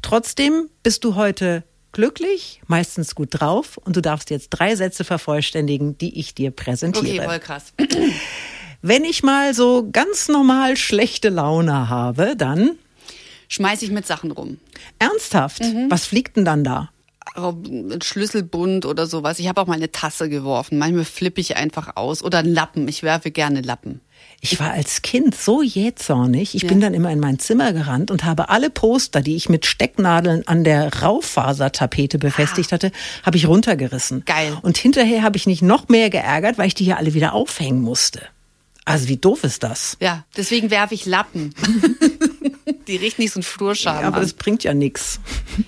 Trotzdem 0.00 0.68
bist 0.84 1.02
du 1.02 1.16
heute 1.16 1.64
glücklich, 1.90 2.60
meistens 2.66 3.14
gut 3.14 3.28
drauf 3.32 3.76
und 3.78 3.96
du 3.96 4.00
darfst 4.00 4.30
jetzt 4.30 4.50
drei 4.50 4.76
Sätze 4.76 5.02
vervollständigen, 5.02 5.98
die 5.98 6.18
ich 6.20 6.34
dir 6.34 6.52
präsentiere. 6.52 7.18
Okay, 7.18 7.24
voll 7.24 7.38
krass. 7.40 7.72
Wenn 8.82 9.04
ich 9.04 9.22
mal 9.22 9.54
so 9.54 9.88
ganz 9.90 10.28
normal 10.28 10.76
schlechte 10.76 11.30
Laune 11.30 11.88
habe, 11.88 12.34
dann 12.36 12.72
schmeiße 13.54 13.84
ich 13.84 13.90
mit 13.90 14.06
Sachen 14.06 14.30
rum. 14.30 14.58
Ernsthaft? 14.98 15.62
Mhm. 15.62 15.90
Was 15.90 16.06
fliegt 16.06 16.36
denn 16.36 16.44
dann 16.44 16.64
da? 16.64 16.90
Ein 17.36 18.00
Schlüsselbund 18.02 18.84
oder 18.84 19.06
sowas. 19.06 19.38
Ich 19.38 19.48
habe 19.48 19.60
auch 19.60 19.66
mal 19.66 19.74
eine 19.74 19.90
Tasse 19.90 20.28
geworfen. 20.28 20.78
Manchmal 20.78 21.04
flippe 21.04 21.40
ich 21.40 21.56
einfach 21.56 21.96
aus. 21.96 22.22
Oder 22.22 22.38
einen 22.38 22.52
Lappen. 22.52 22.86
Ich 22.86 23.02
werfe 23.02 23.30
gerne 23.30 23.60
Lappen. 23.62 24.00
Ich 24.40 24.60
war 24.60 24.72
als 24.72 25.00
Kind 25.00 25.34
so 25.34 25.62
jähzornig. 25.62 26.54
Ich 26.54 26.62
ja. 26.62 26.68
bin 26.68 26.80
dann 26.80 26.92
immer 26.92 27.10
in 27.10 27.18
mein 27.18 27.38
Zimmer 27.38 27.72
gerannt 27.72 28.10
und 28.10 28.24
habe 28.24 28.50
alle 28.50 28.68
Poster, 28.68 29.22
die 29.22 29.36
ich 29.36 29.48
mit 29.48 29.64
Stecknadeln 29.64 30.46
an 30.46 30.64
der 30.64 30.92
Raufasertapete 31.00 32.18
befestigt 32.18 32.70
ah. 32.70 32.72
hatte, 32.72 32.92
habe 33.22 33.38
ich 33.38 33.48
runtergerissen. 33.48 34.24
Geil. 34.26 34.58
Und 34.60 34.76
hinterher 34.76 35.22
habe 35.22 35.38
ich 35.38 35.46
mich 35.46 35.62
noch 35.62 35.88
mehr 35.88 36.10
geärgert, 36.10 36.58
weil 36.58 36.66
ich 36.66 36.74
die 36.74 36.84
hier 36.84 36.98
alle 36.98 37.14
wieder 37.14 37.32
aufhängen 37.32 37.80
musste. 37.80 38.20
Also 38.84 39.08
wie 39.08 39.16
doof 39.16 39.44
ist 39.44 39.62
das? 39.62 39.96
Ja, 40.00 40.24
deswegen 40.36 40.70
werfe 40.70 40.94
ich 40.94 41.06
Lappen. 41.06 41.54
Die 42.86 42.96
riecht 42.96 43.18
nicht 43.18 43.32
so 43.32 43.40
ein 43.40 43.42
Flurschaden. 43.42 44.02
Ja, 44.02 44.08
aber 44.08 44.20
das 44.20 44.32
bringt 44.32 44.64
ja 44.64 44.74
nichts. 44.74 45.20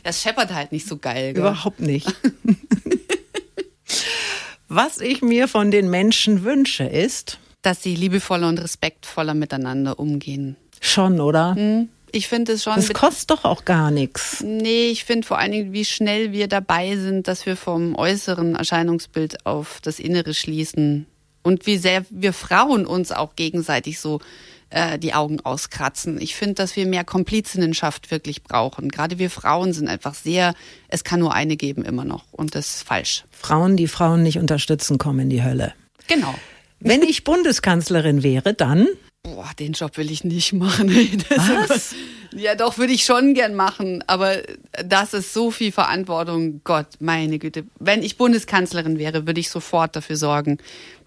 Das 0.03 0.23
scheppert 0.23 0.53
halt 0.53 0.73
nicht 0.73 0.87
so 0.87 0.97
geil. 0.97 1.33
Gell? 1.33 1.43
Überhaupt 1.43 1.81
nicht. 1.81 2.07
Was 4.69 5.01
ich 5.01 5.23
mir 5.23 5.49
von 5.49 5.71
den 5.71 5.91
Menschen 5.91 6.43
wünsche, 6.43 6.85
ist, 6.85 7.39
dass 7.63 7.83
sie 7.83 7.95
liebevoller 7.95 8.49
und 8.49 8.59
respektvoller 8.59 9.35
miteinander 9.35 9.99
umgehen. 9.99 10.57
Schon, 10.81 11.21
oder? 11.21 11.55
Hm, 11.55 11.89
ich 12.13 12.29
finde 12.29 12.53
es 12.53 12.65
schon. 12.65 12.75
Das 12.77 12.93
kostet 12.93 13.31
doch 13.31 13.45
auch 13.45 13.65
gar 13.65 13.91
nichts. 13.91 14.43
Nee, 14.43 14.89
ich 14.89 15.05
finde 15.05 15.27
vor 15.27 15.39
allen 15.39 15.53
Dingen, 15.53 15.73
wie 15.73 15.85
schnell 15.85 16.33
wir 16.33 16.49
dabei 16.49 16.97
sind, 16.97 17.29
dass 17.29 17.47
wir 17.47 17.57
vom 17.57 17.95
äußeren 17.95 18.57
Erscheinungsbild 18.57 19.47
auf 19.47 19.81
das 19.83 19.99
Innere 19.99 20.35
schließen 20.35 21.07
und 21.43 21.67
wie 21.67 21.79
sehr 21.79 22.05
wir 22.11 22.33
Frauen 22.33 22.87
uns 22.87 23.13
auch 23.13 23.37
gegenseitig 23.37 24.01
so 24.01 24.21
äh, 24.77 24.99
die 24.99 25.15
Augen 25.15 25.41
auskratzen. 25.41 26.21
Ich 26.21 26.37
finde, 26.37 26.55
dass 26.55 26.77
wir 26.77 26.87
mehr 26.87 27.03
Komplizinnenschaft 27.03 28.11
wirklich 28.11 28.43
brauchen. 28.43 28.91
Gerade 28.91 29.19
wir 29.19 29.31
Frauen 29.31 29.73
sind 29.73 29.89
einfach 29.89 30.15
sehr, 30.15 30.55
es 30.89 31.03
kann 31.03 31.21
nur 31.21 31.33
eine 31.33 31.57
geben 31.57 31.83
immer 31.83 32.05
noch 32.05 32.25
und 32.33 32.55
das 32.55 32.77
ist 32.77 32.83
falsch. 32.83 33.25
Frauen, 33.31 33.79
die 33.79 33.89
Frauen 33.89 34.23
nicht 34.23 34.39
unterstützen, 34.39 34.99
kommen 34.99 35.21
in 35.21 35.31
die 35.31 35.43
Hölle. 35.43 35.73
Genau. 36.09 36.35
Wenn 36.79 37.03
ich 37.03 37.25
Bundeskanzlerin 37.25 38.23
wäre, 38.23 38.53
dann 38.53 38.87
Boah, 39.23 39.51
den 39.59 39.73
Job 39.73 39.97
will 39.97 40.09
ich 40.13 40.23
nicht 40.23 40.53
machen. 40.53 40.89
Was? 41.69 41.97
Ja, 42.33 42.55
doch, 42.55 42.79
würde 42.79 42.93
ich 42.93 43.05
schon 43.05 43.35
gern 43.35 43.57
machen. 43.57 44.05
Aber 44.07 44.37
das 44.85 45.15
ist 45.15 45.33
so 45.33 45.51
viel 45.51 45.73
Verantwortung. 45.73 46.61
Gott, 46.63 46.87
meine 47.01 47.41
Güte. 47.41 47.65
Wenn 47.81 48.05
ich 48.05 48.19
Bundeskanzlerin 48.19 49.01
wäre, 49.01 49.27
würde 49.27 49.41
ich 49.41 49.51
sofort 49.51 49.97
dafür 49.97 50.15
sorgen, 50.15 50.59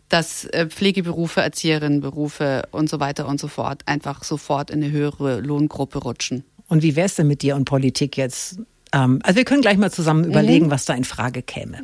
dass 0.10 0.46
äh, 0.46 0.68
Pflegeberufe, 0.68 1.42
Erzieherinnenberufe 1.42 2.64
und 2.72 2.90
so 2.90 3.00
weiter 3.00 3.28
und 3.28 3.40
so 3.40 3.48
fort 3.48 3.84
einfach 3.86 4.24
sofort 4.24 4.72
in 4.72 4.84
eine 4.84 4.92
höhere 4.92 5.40
Lohngruppe 5.40 6.00
rutschen. 6.00 6.44
Und 6.68 6.84
wie 6.84 6.96
wär's 6.96 7.16
denn 7.16 7.28
mit 7.28 7.42
dir 7.42 7.56
und 7.56 7.66
Politik 7.66 8.18
jetzt? 8.18 8.60
Ähm, 8.92 9.20
also 9.24 9.38
wir 9.38 9.46
können 9.46 9.62
gleich 9.62 9.78
mal 9.78 9.92
zusammen 9.92 10.26
überlegen, 10.26 10.72
was 10.72 10.86
da 10.86 10.94
in 10.94 11.04
Frage 11.04 11.42
käme. 11.42 11.80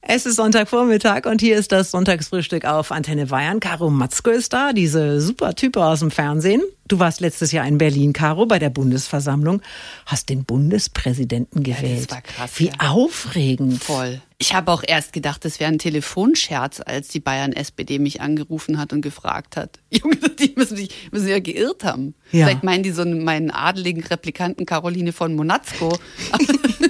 Es 0.00 0.26
ist 0.26 0.36
Sonntagvormittag 0.36 1.26
und 1.26 1.40
hier 1.40 1.56
ist 1.56 1.72
das 1.72 1.90
Sonntagsfrühstück 1.90 2.64
auf 2.64 2.92
Antenne 2.92 3.26
Bayern. 3.26 3.58
Caro 3.58 3.90
Matzko 3.90 4.30
ist 4.30 4.52
da, 4.52 4.72
diese 4.72 5.20
super 5.20 5.56
Type 5.56 5.84
aus 5.84 5.98
dem 6.00 6.12
Fernsehen. 6.12 6.62
Du 6.86 7.00
warst 7.00 7.20
letztes 7.20 7.50
Jahr 7.50 7.66
in 7.66 7.78
Berlin, 7.78 8.12
Caro, 8.12 8.46
bei 8.46 8.60
der 8.60 8.70
Bundesversammlung, 8.70 9.60
hast 10.06 10.28
den 10.28 10.44
Bundespräsidenten 10.44 11.64
gewählt. 11.64 12.12
war 12.12 12.22
krass, 12.22 12.52
Wie 12.58 12.66
ja. 12.68 12.72
aufregend. 12.78 13.82
Voll. 13.82 14.22
Ich 14.38 14.54
habe 14.54 14.70
auch 14.70 14.84
erst 14.86 15.12
gedacht, 15.12 15.44
das 15.44 15.58
wäre 15.58 15.70
ein 15.72 15.80
Telefonscherz, 15.80 16.80
als 16.80 17.08
die 17.08 17.18
Bayern-SPD 17.20 17.98
mich 17.98 18.20
angerufen 18.20 18.78
hat 18.78 18.92
und 18.92 19.00
gefragt 19.02 19.56
hat. 19.56 19.80
Junge, 19.90 20.16
die 20.38 20.54
müssen 20.56 20.76
sich 20.76 20.90
müssen 21.10 21.26
ja 21.28 21.40
geirrt 21.40 21.82
haben. 21.82 22.14
Ja. 22.30 22.46
Vielleicht 22.46 22.62
meinen 22.62 22.84
die 22.84 22.92
so 22.92 23.02
einen- 23.02 23.24
meinen 23.24 23.50
adeligen 23.50 24.04
Replikanten 24.04 24.64
Caroline 24.64 25.12
von 25.12 25.34
Monatzko. 25.34 25.92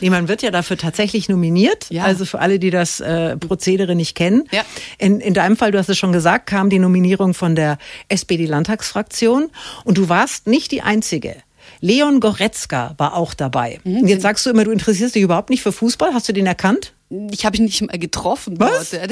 Nee, 0.00 0.10
man 0.10 0.28
wird 0.28 0.42
ja 0.42 0.50
dafür 0.50 0.76
tatsächlich 0.76 1.28
nominiert. 1.28 1.86
Ja. 1.90 2.04
Also 2.04 2.24
für 2.24 2.38
alle, 2.38 2.58
die 2.58 2.70
das 2.70 3.00
äh, 3.00 3.36
Prozedere 3.36 3.94
nicht 3.94 4.14
kennen. 4.14 4.44
Ja. 4.50 4.62
In, 4.98 5.20
in 5.20 5.34
deinem 5.34 5.56
Fall, 5.56 5.72
du 5.72 5.78
hast 5.78 5.88
es 5.88 5.98
schon 5.98 6.12
gesagt, 6.12 6.46
kam 6.46 6.70
die 6.70 6.78
Nominierung 6.78 7.34
von 7.34 7.54
der 7.54 7.78
SPD-Landtagsfraktion. 8.08 9.50
Und 9.84 9.98
du 9.98 10.08
warst 10.08 10.46
nicht 10.46 10.72
die 10.72 10.82
Einzige. 10.82 11.36
Leon 11.80 12.20
Goretzka 12.20 12.94
war 12.96 13.14
auch 13.14 13.34
dabei. 13.34 13.80
Mhm. 13.84 13.98
Und 13.98 14.08
jetzt 14.08 14.22
sagst 14.22 14.46
du 14.46 14.50
immer, 14.50 14.64
du 14.64 14.70
interessierst 14.70 15.14
dich 15.14 15.22
überhaupt 15.22 15.50
nicht 15.50 15.62
für 15.62 15.72
Fußball. 15.72 16.14
Hast 16.14 16.28
du 16.28 16.32
den 16.32 16.46
erkannt? 16.46 16.92
Ich 17.08 17.46
habe 17.46 17.56
ihn 17.56 17.64
nicht 17.64 17.82
mal 17.82 17.98
getroffen. 17.98 18.58
Was? 18.58 18.90
Der, 18.90 19.06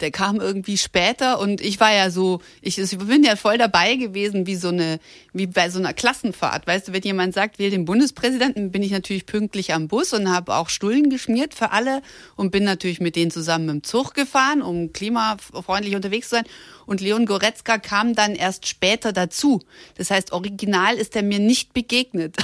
der 0.00 0.10
kam 0.10 0.40
irgendwie 0.40 0.76
später 0.76 1.38
und 1.38 1.62
ich 1.62 1.80
war 1.80 1.90
ja 1.90 2.10
so, 2.10 2.42
ich, 2.60 2.78
ich 2.78 2.98
bin 2.98 3.24
ja 3.24 3.34
voll 3.34 3.56
dabei 3.56 3.96
gewesen, 3.96 4.46
wie 4.46 4.56
so 4.56 4.68
eine, 4.68 5.00
wie 5.32 5.46
bei 5.46 5.70
so 5.70 5.78
einer 5.78 5.94
Klassenfahrt. 5.94 6.66
Weißt 6.66 6.88
du, 6.88 6.92
wenn 6.92 7.02
jemand 7.02 7.32
sagt, 7.32 7.58
wähl 7.58 7.70
den 7.70 7.86
Bundespräsidenten, 7.86 8.70
bin 8.70 8.82
ich 8.82 8.90
natürlich 8.90 9.24
pünktlich 9.24 9.72
am 9.72 9.88
Bus 9.88 10.12
und 10.12 10.30
habe 10.30 10.54
auch 10.54 10.68
Stullen 10.68 11.08
geschmiert 11.08 11.54
für 11.54 11.70
alle 11.70 12.02
und 12.36 12.50
bin 12.50 12.64
natürlich 12.64 13.00
mit 13.00 13.16
denen 13.16 13.30
zusammen 13.30 13.70
im 13.70 13.82
Zug 13.84 14.12
gefahren, 14.12 14.60
um 14.60 14.92
klimafreundlich 14.92 15.96
unterwegs 15.96 16.28
zu 16.28 16.36
sein. 16.36 16.44
Und 16.84 17.00
Leon 17.00 17.24
Goretzka 17.24 17.78
kam 17.78 18.14
dann 18.14 18.34
erst 18.34 18.68
später 18.68 19.14
dazu. 19.14 19.62
Das 19.96 20.10
heißt, 20.10 20.32
original 20.32 20.96
ist 20.96 21.16
er 21.16 21.22
mir 21.22 21.38
nicht 21.38 21.72
begegnet. 21.72 22.36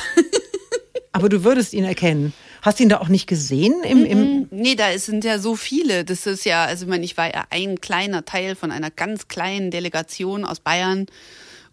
Aber 1.13 1.29
du 1.29 1.45
würdest 1.45 1.75
ihn 1.75 1.85
erkennen. 1.85 2.33
Hast 2.67 2.81
ihn 2.81 2.89
da 2.89 2.99
auch 2.99 3.07
nicht 3.07 3.29
gesehen 3.29 3.75
im, 3.85 4.05
im 4.05 4.49
Nee, 4.51 4.75
da 4.75 4.99
sind 4.99 5.23
ja 5.23 5.39
so 5.39 5.55
viele. 5.55 6.05
Das 6.05 6.27
ist 6.27 6.45
ja, 6.45 6.65
also 6.65 6.85
ich 6.85 6.91
meine, 6.91 7.05
ich 7.05 7.17
war 7.17 7.33
ja 7.33 7.45
ein 7.51 7.81
kleiner 7.81 8.25
Teil 8.25 8.57
von 8.57 8.73
einer 8.73 8.91
ganz 8.91 9.29
kleinen 9.29 9.71
Delegation 9.71 10.45
aus 10.45 10.59
Bayern 10.59 11.07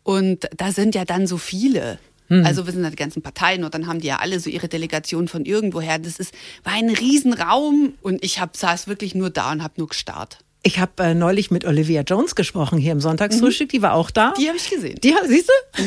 und 0.04 0.48
da 0.56 0.72
sind 0.72 0.94
ja 0.94 1.04
dann 1.04 1.26
so 1.26 1.40
viele. 1.40 1.98
Also 2.44 2.68
wir 2.68 2.74
sind 2.74 2.84
ja 2.84 2.92
die 2.92 2.96
ganzen 2.96 3.24
Parteien 3.24 3.64
und 3.64 3.74
dann 3.74 3.88
haben 3.88 4.02
die 4.02 4.08
ja 4.08 4.18
alle 4.18 4.40
so 4.40 4.52
ihre 4.52 4.68
Delegation 4.68 5.28
von 5.28 5.46
irgendwoher. 5.46 5.98
Das 5.98 6.20
ist 6.20 6.34
war 6.64 6.74
ein 6.74 6.90
Riesenraum 6.90 7.96
und 8.04 8.24
ich 8.24 8.40
hab, 8.40 8.56
saß 8.56 8.88
wirklich 8.88 9.16
nur 9.16 9.32
da 9.32 9.52
und 9.52 9.64
habe 9.64 9.74
nur 9.78 9.88
gestarrt. 9.88 10.43
Ich 10.66 10.80
habe 10.80 11.04
äh, 11.04 11.14
neulich 11.14 11.52
mit 11.52 11.66
Olivia 11.66 12.02
Jones 12.02 12.36
gesprochen 12.36 12.78
hier 12.78 12.94
im 12.94 13.02
Sonntagsfrühstück. 13.02 13.68
Die 13.68 13.82
war 13.82 13.94
auch 13.94 14.10
da. 14.10 14.30
Mhm. 14.30 14.34
Die 14.40 14.48
habe 14.48 14.58
ich 14.58 14.70
gesehen. 14.70 14.98
Die, 15.04 15.14
siehst 15.28 15.50
du? 15.50 15.84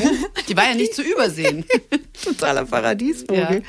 Die 0.49 0.57
war 0.57 0.69
ja 0.69 0.75
nicht 0.75 0.95
zu 0.95 1.03
übersehen. 1.03 1.65
Totaler 2.25 2.67
Paradiesvogel. 2.67 3.39
Ja. 3.39 3.61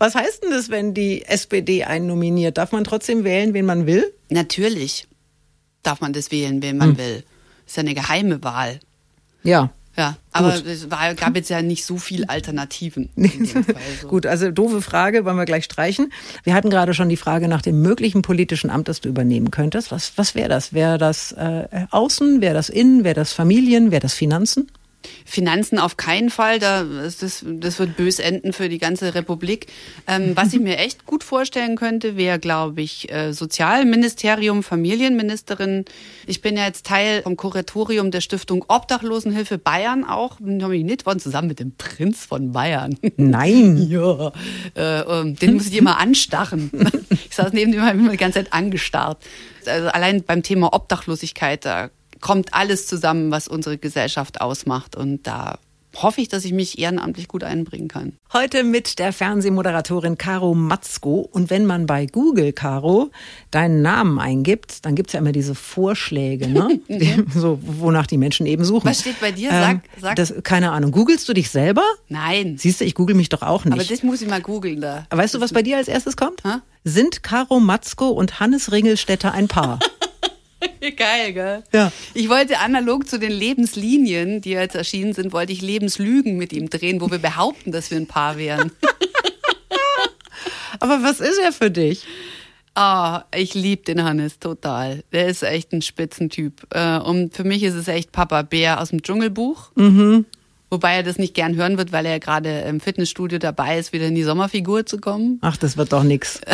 Was 0.00 0.16
heißt 0.16 0.42
denn 0.42 0.50
das, 0.50 0.68
wenn 0.68 0.92
die 0.92 1.24
SPD 1.24 1.84
einen 1.84 2.08
nominiert? 2.08 2.58
Darf 2.58 2.72
man 2.72 2.82
trotzdem 2.82 3.22
wählen, 3.22 3.54
wen 3.54 3.64
man 3.64 3.86
will? 3.86 4.12
Natürlich 4.28 5.06
darf 5.84 6.00
man 6.00 6.12
das 6.12 6.32
wählen, 6.32 6.60
wen 6.62 6.78
man 6.78 6.98
will. 6.98 7.22
ist 7.64 7.76
ja 7.76 7.82
eine 7.82 7.94
geheime 7.94 8.42
Wahl. 8.42 8.80
Ja. 9.44 9.70
Ja, 9.96 10.16
aber 10.32 10.52
Gut. 10.52 10.66
es 10.66 10.90
war, 10.90 11.14
gab 11.14 11.34
jetzt 11.34 11.50
ja 11.50 11.62
nicht 11.62 11.84
so 11.84 11.98
viel 11.98 12.24
Alternativen. 12.26 13.10
In 13.16 13.44
dem 13.44 13.64
Fall 13.64 13.74
so. 14.00 14.08
Gut, 14.08 14.24
also 14.24 14.50
doofe 14.50 14.82
Frage, 14.82 15.24
wollen 15.24 15.36
wir 15.36 15.44
gleich 15.44 15.64
streichen. 15.64 16.12
Wir 16.44 16.54
hatten 16.54 16.70
gerade 16.70 16.94
schon 16.94 17.08
die 17.08 17.16
Frage 17.16 17.48
nach 17.48 17.60
dem 17.60 17.82
möglichen 17.82 18.22
politischen 18.22 18.70
Amt, 18.70 18.88
das 18.88 19.00
du 19.00 19.08
übernehmen 19.08 19.50
könntest. 19.50 19.90
Was, 19.90 20.12
was 20.16 20.34
wäre 20.34 20.48
das? 20.48 20.72
Wäre 20.72 20.96
das 20.96 21.32
äh, 21.32 21.86
Außen, 21.90 22.40
wäre 22.40 22.54
das 22.54 22.68
Innen, 22.68 23.04
wäre 23.04 23.16
das 23.16 23.32
Familien, 23.32 23.90
wäre 23.90 24.00
das 24.00 24.14
Finanzen? 24.14 24.70
Finanzen 25.24 25.78
auf 25.78 25.96
keinen 25.96 26.30
Fall, 26.30 26.58
da 26.58 26.82
ist 26.82 27.22
das, 27.22 27.44
das 27.46 27.78
wird 27.78 27.96
bös 27.96 28.18
enden 28.18 28.52
für 28.52 28.68
die 28.68 28.78
ganze 28.78 29.14
Republik. 29.14 29.66
Ähm, 30.06 30.32
was 30.34 30.52
ich 30.52 30.60
mir 30.60 30.78
echt 30.78 31.06
gut 31.06 31.24
vorstellen 31.24 31.76
könnte, 31.76 32.16
wäre, 32.16 32.38
glaube 32.38 32.82
ich, 32.82 33.10
äh, 33.12 33.32
Sozialministerium, 33.32 34.62
Familienministerin. 34.62 35.84
Ich 36.26 36.40
bin 36.40 36.56
ja 36.56 36.66
jetzt 36.66 36.86
Teil 36.86 37.22
vom 37.22 37.36
Kuratorium 37.36 38.10
der 38.10 38.20
Stiftung 38.20 38.64
Obdachlosenhilfe 38.68 39.58
Bayern 39.58 40.04
auch, 40.04 40.36
bin 40.40 40.58
nominiert 40.58 41.06
worden, 41.06 41.20
zusammen 41.20 41.48
mit 41.48 41.60
dem 41.60 41.72
Prinz 41.76 42.26
von 42.26 42.52
Bayern. 42.52 42.96
Nein. 43.16 43.78
Ja, 43.90 44.32
äh, 44.76 45.00
ähm, 45.00 45.36
den 45.36 45.54
muss 45.54 45.66
ich 45.66 45.76
immer 45.76 45.98
anstarren. 45.98 46.70
Ich 47.10 47.36
saß 47.36 47.52
neben 47.52 47.72
dem, 47.72 47.82
habe 47.82 47.98
immer 47.98 48.10
die 48.10 48.16
ganze 48.16 48.40
Zeit 48.40 48.52
angestarrt. 48.52 49.18
Also 49.66 49.88
allein 49.88 50.22
beim 50.22 50.42
Thema 50.42 50.72
Obdachlosigkeit, 50.72 51.64
da 51.64 51.90
kommt 52.20 52.54
alles 52.54 52.86
zusammen, 52.86 53.30
was 53.30 53.48
unsere 53.48 53.78
Gesellschaft 53.78 54.40
ausmacht. 54.40 54.96
Und 54.96 55.26
da 55.26 55.58
hoffe 55.96 56.20
ich, 56.20 56.28
dass 56.28 56.44
ich 56.44 56.52
mich 56.52 56.78
ehrenamtlich 56.78 57.26
gut 57.26 57.42
einbringen 57.42 57.88
kann. 57.88 58.12
Heute 58.32 58.62
mit 58.62 59.00
der 59.00 59.12
Fernsehmoderatorin 59.12 60.16
Caro 60.18 60.54
Matzko. 60.54 61.28
Und 61.32 61.50
wenn 61.50 61.66
man 61.66 61.86
bei 61.86 62.06
Google, 62.06 62.52
Caro, 62.52 63.10
deinen 63.50 63.82
Namen 63.82 64.20
eingibt, 64.20 64.84
dann 64.86 64.94
gibt's 64.94 65.14
ja 65.14 65.18
immer 65.18 65.32
diese 65.32 65.56
Vorschläge, 65.56 66.46
ne? 66.46 66.80
So, 67.34 67.58
wonach 67.62 68.06
die 68.06 68.18
Menschen 68.18 68.46
eben 68.46 68.64
suchen. 68.64 68.88
Was 68.88 69.00
steht 69.00 69.20
bei 69.20 69.32
dir? 69.32 69.50
Sag- 69.50 69.80
sag. 70.00 70.14
Das, 70.14 70.32
keine 70.44 70.70
Ahnung. 70.70 70.92
Googlest 70.92 71.28
du 71.28 71.32
dich 71.32 71.50
selber? 71.50 71.82
Nein, 72.08 72.56
Siehst 72.56 72.80
du, 72.80 72.84
ich 72.84 72.94
google 72.94 73.16
mich 73.16 73.28
doch 73.28 73.42
auch 73.42 73.64
nicht. 73.64 73.74
aber 73.74 73.82
das 73.82 74.04
muss 74.04 74.22
ich 74.22 74.28
mal 74.28 74.40
googeln 74.40 74.80
da. 74.80 75.06
Weißt 75.10 75.34
du, 75.34 75.40
was 75.40 75.52
bei 75.52 75.62
dir 75.62 75.76
als 75.76 75.88
erstes 75.88 76.16
kommt? 76.16 76.44
Hä? 76.44 76.58
Sind 76.84 77.24
Caro 77.24 77.58
Matzko 77.58 78.10
und 78.10 78.38
Hannes 78.38 78.70
Ringelstetter 78.70 79.32
ein 79.32 79.48
Paar? 79.48 79.80
Geil, 80.96 81.32
gell? 81.32 81.62
Ja. 81.72 81.92
Ich 82.14 82.28
wollte 82.28 82.58
analog 82.58 83.08
zu 83.08 83.18
den 83.18 83.32
Lebenslinien, 83.32 84.40
die 84.40 84.50
jetzt 84.50 84.74
erschienen 84.74 85.14
sind, 85.14 85.32
wollte 85.32 85.52
ich 85.52 85.62
Lebenslügen 85.62 86.36
mit 86.36 86.52
ihm 86.52 86.68
drehen, 86.70 87.00
wo 87.00 87.10
wir 87.10 87.18
behaupten, 87.18 87.72
dass 87.72 87.90
wir 87.90 87.98
ein 87.98 88.06
Paar 88.06 88.36
wären. 88.36 88.72
Aber 90.80 91.02
was 91.02 91.20
ist 91.20 91.38
er 91.38 91.52
für 91.52 91.70
dich? 91.70 92.04
Ah, 92.74 93.24
ich 93.34 93.54
liebe 93.54 93.82
den 93.82 94.04
Hannes 94.04 94.38
total. 94.38 95.02
Der 95.12 95.26
ist 95.26 95.42
echt 95.42 95.72
ein 95.72 95.82
Spitzentyp. 95.82 96.66
Äh, 96.72 96.98
Und 96.98 97.34
für 97.34 97.44
mich 97.44 97.62
ist 97.62 97.74
es 97.74 97.88
echt 97.88 98.12
Papa 98.12 98.42
Bär 98.42 98.80
aus 98.80 98.90
dem 98.90 99.02
Dschungelbuch. 99.02 99.72
Wobei 100.70 100.94
er 100.94 101.02
das 101.02 101.18
nicht 101.18 101.34
gern 101.34 101.56
hören 101.56 101.78
wird, 101.78 101.90
weil 101.90 102.06
er 102.06 102.12
ja 102.12 102.18
gerade 102.18 102.60
im 102.60 102.78
Fitnessstudio 102.78 103.38
dabei 103.38 103.78
ist, 103.78 103.92
wieder 103.92 104.06
in 104.06 104.14
die 104.14 104.22
Sommerfigur 104.22 104.86
zu 104.86 104.98
kommen. 104.98 105.38
Ach, 105.40 105.56
das 105.56 105.76
wird 105.76 105.92
doch 105.92 106.04
nix. 106.04 106.40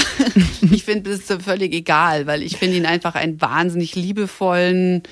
Ich 0.72 0.84
finde, 0.84 1.10
das 1.10 1.20
ist 1.20 1.42
völlig 1.42 1.72
egal, 1.72 2.26
weil 2.26 2.42
ich 2.42 2.56
finde 2.56 2.76
ihn 2.76 2.86
einfach 2.86 3.14
einen 3.14 3.40
wahnsinnig 3.40 3.94
liebevollen, 3.94 5.02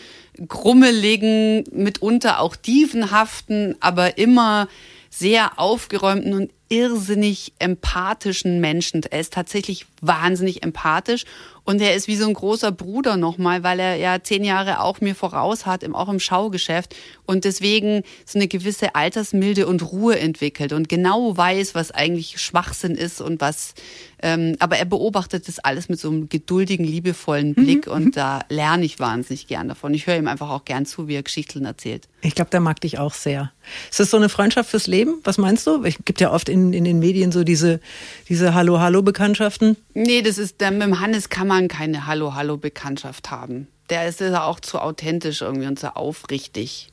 grummeligen, 0.48 1.64
mitunter 1.72 2.40
auch 2.40 2.56
dievenhaften, 2.56 3.76
aber 3.80 4.18
immer 4.18 4.68
sehr 5.10 5.58
aufgeräumten 5.60 6.34
und 6.34 6.50
irrsinnig 6.68 7.52
empathischen 7.60 8.60
Menschen. 8.60 9.02
Er 9.08 9.20
ist 9.20 9.32
tatsächlich 9.32 9.86
wahnsinnig 10.06 10.62
empathisch 10.62 11.24
und 11.64 11.80
er 11.80 11.94
ist 11.94 12.08
wie 12.08 12.16
so 12.16 12.26
ein 12.26 12.34
großer 12.34 12.72
Bruder 12.72 13.16
nochmal, 13.16 13.62
weil 13.62 13.80
er 13.80 13.96
ja 13.96 14.22
zehn 14.22 14.44
Jahre 14.44 14.80
auch 14.80 15.00
mir 15.00 15.14
voraus 15.14 15.64
hat, 15.64 15.82
im- 15.82 15.94
auch 15.94 16.08
im 16.10 16.20
Schaugeschäft 16.20 16.94
und 17.24 17.44
deswegen 17.44 18.02
so 18.26 18.38
eine 18.38 18.48
gewisse 18.48 18.94
Altersmilde 18.94 19.66
und 19.66 19.82
Ruhe 19.90 20.18
entwickelt 20.18 20.72
und 20.72 20.88
genau 20.88 21.36
weiß, 21.36 21.74
was 21.74 21.90
eigentlich 21.90 22.38
Schwachsinn 22.40 22.94
ist 22.96 23.20
und 23.22 23.40
was, 23.40 23.74
ähm, 24.22 24.56
aber 24.58 24.76
er 24.76 24.84
beobachtet 24.84 25.48
das 25.48 25.58
alles 25.58 25.88
mit 25.88 25.98
so 25.98 26.08
einem 26.10 26.28
geduldigen, 26.28 26.84
liebevollen 26.84 27.54
Blick 27.54 27.86
und 27.86 28.16
da 28.16 28.40
lerne 28.50 28.84
ich 28.84 28.98
wahnsinnig 29.00 29.46
gern 29.46 29.68
davon. 29.68 29.94
Ich 29.94 30.06
höre 30.06 30.16
ihm 30.16 30.28
einfach 30.28 30.50
auch 30.50 30.64
gern 30.66 30.84
zu, 30.84 31.08
wie 31.08 31.14
er 31.14 31.22
Geschichten 31.22 31.64
erzählt. 31.64 32.08
Ich 32.20 32.34
glaube, 32.34 32.50
der 32.50 32.60
mag 32.60 32.80
dich 32.80 32.98
auch 32.98 33.14
sehr. 33.14 33.52
Ist 33.90 34.00
das 34.00 34.10
so 34.10 34.16
eine 34.18 34.28
Freundschaft 34.28 34.70
fürs 34.70 34.86
Leben? 34.86 35.20
Was 35.24 35.38
meinst 35.38 35.66
du? 35.66 35.82
Es 35.84 35.94
gibt 36.04 36.20
ja 36.20 36.30
oft 36.32 36.48
in, 36.50 36.72
in 36.74 36.84
den 36.84 36.98
Medien 36.98 37.32
so 37.32 37.44
diese, 37.44 37.80
diese 38.28 38.52
Hallo-Hallo-Bekanntschaften. 38.54 39.76
Nee, 39.94 40.22
das 40.22 40.38
ist, 40.38 40.60
mit 40.60 40.82
dem 40.82 41.00
Hannes 41.00 41.28
kann 41.28 41.46
man 41.46 41.68
keine 41.68 42.06
Hallo-Hallo-Bekanntschaft 42.06 43.30
haben. 43.30 43.68
Der 43.90 44.08
ist 44.08 44.20
ja 44.20 44.44
auch 44.44 44.58
zu 44.60 44.80
authentisch 44.80 45.40
irgendwie 45.40 45.66
und 45.66 45.78
zu 45.78 45.94
aufrichtig. 45.94 46.92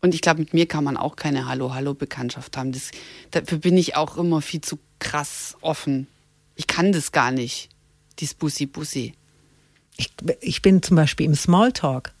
Und 0.00 0.14
ich 0.14 0.22
glaube, 0.22 0.40
mit 0.40 0.54
mir 0.54 0.66
kann 0.66 0.84
man 0.84 0.96
auch 0.96 1.16
keine 1.16 1.46
Hallo-Hallo-Bekanntschaft 1.46 2.56
haben. 2.56 2.72
Das, 2.72 2.90
dafür 3.32 3.58
bin 3.58 3.76
ich 3.76 3.96
auch 3.96 4.16
immer 4.16 4.40
viel 4.40 4.62
zu 4.62 4.78
krass 4.98 5.56
offen. 5.60 6.06
Ich 6.54 6.66
kann 6.66 6.92
das 6.92 7.12
gar 7.12 7.30
nicht, 7.30 7.68
dies 8.18 8.34
Bussi-Bussi. 8.34 9.14
Ich, 9.96 10.10
ich 10.40 10.62
bin 10.62 10.82
zum 10.82 10.96
Beispiel 10.96 11.26
im 11.26 11.34
Smalltalk 11.34 12.14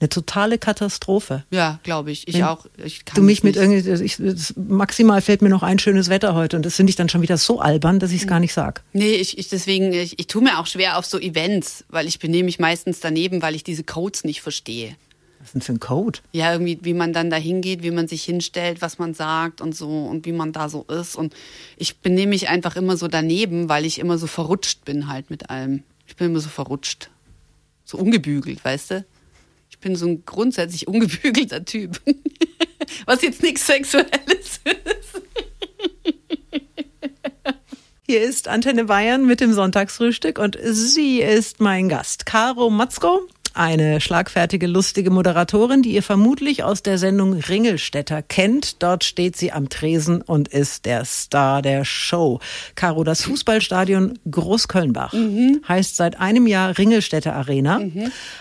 eine 0.00 0.08
totale 0.08 0.58
Katastrophe. 0.58 1.44
Ja, 1.50 1.78
glaube 1.82 2.10
ich. 2.10 2.26
Ich 2.26 2.36
Wenn 2.36 2.44
auch. 2.44 2.66
Ich 2.82 3.04
kann 3.04 3.16
du 3.16 3.22
mich 3.22 3.44
mit 3.44 3.56
irgendwie, 3.56 3.88
ich, 4.04 4.18
maximal 4.56 5.20
fällt 5.20 5.42
mir 5.42 5.50
noch 5.50 5.62
ein 5.62 5.78
schönes 5.78 6.08
Wetter 6.08 6.34
heute 6.34 6.56
und 6.56 6.64
das 6.64 6.76
finde 6.76 6.90
ich 6.90 6.96
dann 6.96 7.08
schon 7.08 7.22
wieder 7.22 7.36
so 7.36 7.60
albern, 7.60 7.98
dass 7.98 8.10
ich 8.10 8.22
es 8.22 8.26
gar 8.26 8.40
nicht 8.40 8.54
sag. 8.54 8.82
Nee, 8.92 9.14
ich, 9.14 9.36
ich 9.38 9.48
deswegen, 9.48 9.92
ich, 9.92 10.18
ich 10.18 10.26
tue 10.26 10.42
mir 10.42 10.58
auch 10.58 10.66
schwer 10.66 10.96
auf 10.96 11.04
so 11.04 11.18
Events, 11.18 11.84
weil 11.88 12.06
ich 12.06 12.18
benehme 12.18 12.44
mich 12.44 12.58
meistens 12.58 13.00
daneben, 13.00 13.42
weil 13.42 13.54
ich 13.54 13.62
diese 13.62 13.84
Codes 13.84 14.24
nicht 14.24 14.40
verstehe. 14.40 14.96
Was 15.38 15.48
ist 15.48 15.54
denn 15.54 15.62
für 15.62 15.72
ein 15.72 15.80
Code? 15.80 16.18
Ja, 16.32 16.52
irgendwie, 16.52 16.78
wie 16.82 16.92
man 16.92 17.12
dann 17.12 17.30
da 17.30 17.36
hingeht, 17.36 17.82
wie 17.82 17.90
man 17.90 18.08
sich 18.08 18.24
hinstellt, 18.24 18.82
was 18.82 18.98
man 18.98 19.14
sagt 19.14 19.62
und 19.62 19.74
so 19.74 20.04
und 20.04 20.26
wie 20.26 20.32
man 20.32 20.52
da 20.52 20.68
so 20.68 20.84
ist. 20.84 21.16
Und 21.16 21.34
ich 21.78 21.98
benehme 21.98 22.30
mich 22.30 22.48
einfach 22.48 22.76
immer 22.76 22.98
so 22.98 23.08
daneben, 23.08 23.68
weil 23.68 23.86
ich 23.86 23.98
immer 23.98 24.18
so 24.18 24.26
verrutscht 24.26 24.84
bin 24.84 25.08
halt 25.08 25.30
mit 25.30 25.48
allem. 25.48 25.82
Ich 26.06 26.16
bin 26.16 26.28
immer 26.28 26.40
so 26.40 26.50
verrutscht. 26.50 27.10
So 27.84 27.96
ungebügelt, 27.96 28.62
weißt 28.62 28.90
du? 28.90 29.04
Ich 29.80 29.82
bin 29.82 29.96
so 29.96 30.06
ein 30.08 30.26
grundsätzlich 30.26 30.88
ungebügelter 30.88 31.64
Typ. 31.64 32.02
Was 33.06 33.22
jetzt 33.22 33.42
nichts 33.42 33.66
Sexuelles 33.66 34.60
ist. 34.62 35.22
Hier 38.06 38.20
ist 38.20 38.46
Antenne 38.46 38.84
Bayern 38.84 39.24
mit 39.24 39.40
dem 39.40 39.54
Sonntagsfrühstück 39.54 40.38
und 40.38 40.58
sie 40.62 41.22
ist 41.22 41.60
mein 41.60 41.88
Gast, 41.88 42.26
Caro 42.26 42.68
Matzko. 42.68 43.26
Eine 43.54 44.00
schlagfertige, 44.00 44.66
lustige 44.66 45.10
Moderatorin, 45.10 45.82
die 45.82 45.92
ihr 45.92 46.02
vermutlich 46.02 46.62
aus 46.62 46.82
der 46.82 46.98
Sendung 46.98 47.34
Ringelstädter 47.34 48.22
kennt. 48.22 48.82
Dort 48.82 49.04
steht 49.04 49.36
sie 49.36 49.52
am 49.52 49.68
Tresen 49.68 50.22
und 50.22 50.48
ist 50.48 50.84
der 50.86 51.04
Star 51.04 51.62
der 51.62 51.84
Show. 51.84 52.40
Caro, 52.74 53.04
das 53.04 53.22
Fußballstadion 53.22 54.18
Großkölnbach 54.30 55.14
heißt 55.68 55.96
seit 55.96 56.20
einem 56.20 56.46
Jahr 56.46 56.78
Ringelstädter 56.78 57.34
Arena. 57.34 57.80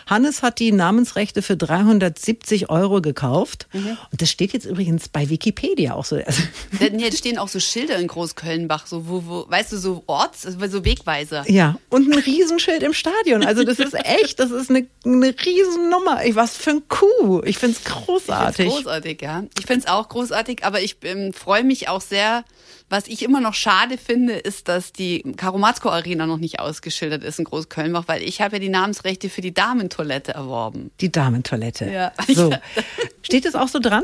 Hannes 0.07 0.43
hat 0.43 0.59
die 0.59 0.71
Namensrechte 0.71 1.41
für 1.41 1.57
370 1.57 2.69
Euro 2.69 3.01
gekauft. 3.01 3.67
Und 3.73 4.21
das 4.21 4.29
steht 4.29 4.53
jetzt 4.53 4.65
übrigens 4.65 5.09
bei 5.09 5.29
Wikipedia 5.29 5.93
auch 5.93 6.05
so. 6.05 6.17
Also, 6.17 6.43
Denn 6.79 6.99
Jetzt 6.99 7.19
stehen 7.19 7.37
auch 7.37 7.47
so 7.47 7.59
Schilder 7.59 7.97
in 7.97 8.07
Großkölnbach, 8.07 8.85
so 8.85 9.07
wo, 9.07 9.23
wo, 9.25 9.45
weißt 9.49 9.71
du, 9.71 9.77
so 9.77 10.03
Orts, 10.07 10.43
so 10.43 10.85
Wegweiser. 10.85 11.49
Ja, 11.49 11.77
und 11.89 12.11
ein 12.11 12.19
Riesenschild 12.19 12.83
im 12.83 12.93
Stadion. 12.93 13.43
Also 13.43 13.63
das 13.63 13.79
ist 13.79 13.93
echt, 13.93 14.39
das 14.39 14.51
ist 14.51 14.69
eine, 14.69 14.87
eine 15.05 15.27
Riesennummer. 15.27 16.25
Ich, 16.25 16.35
was 16.35 16.57
für 16.57 16.71
ein 16.71 16.87
Kuh. 16.87 17.41
Ich 17.45 17.57
find's 17.57 17.83
großartig. 17.83 18.65
Ich 18.67 18.71
find's 18.71 18.83
großartig, 18.83 19.21
ja. 19.21 19.43
Ich 19.57 19.65
finde 19.65 19.85
es 19.85 19.91
auch 19.91 20.09
großartig, 20.09 20.63
aber 20.63 20.81
ich 20.81 20.97
ähm, 21.03 21.33
freue 21.33 21.63
mich 21.63 21.87
auch 21.87 22.01
sehr. 22.01 22.43
Was 22.91 23.07
ich 23.07 23.21
immer 23.21 23.39
noch 23.39 23.53
schade 23.53 23.99
finde, 23.99 24.33
ist, 24.33 24.67
dass 24.67 24.91
die 24.91 25.21
Karomatsko 25.37 25.89
Arena 25.89 26.25
noch 26.25 26.39
nicht 26.39 26.59
ausgeschildert 26.59 27.23
ist 27.23 27.37
in 27.37 27.45
Großkölnbach, 27.45 28.07
weil 28.07 28.23
ich 28.23 28.41
habe 28.41 28.55
ja 28.55 28.59
die 28.59 28.69
Namensrechte 28.69 29.29
für 29.29 29.41
die 29.41 29.53
Damentoilette 29.53 30.33
erworben. 30.33 30.89
Die 30.99 31.11
Damentoilette. 31.11 31.85
Ja. 31.85 32.11
So. 32.27 32.51
Steht 33.21 33.45
das 33.45 33.53
auch 33.53 33.67
so 33.67 33.77
dran? 33.77 34.03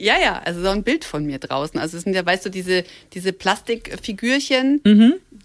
Ja, 0.00 0.18
ja, 0.18 0.38
also 0.38 0.62
so 0.62 0.68
ein 0.68 0.82
Bild 0.82 1.04
von 1.04 1.26
mir 1.26 1.38
draußen. 1.38 1.78
Also 1.78 1.98
es 1.98 2.04
sind 2.04 2.14
ja, 2.14 2.24
weißt 2.24 2.46
du, 2.46 2.48
diese, 2.48 2.84
diese 3.12 3.34
Plastikfigürchen, 3.34 4.80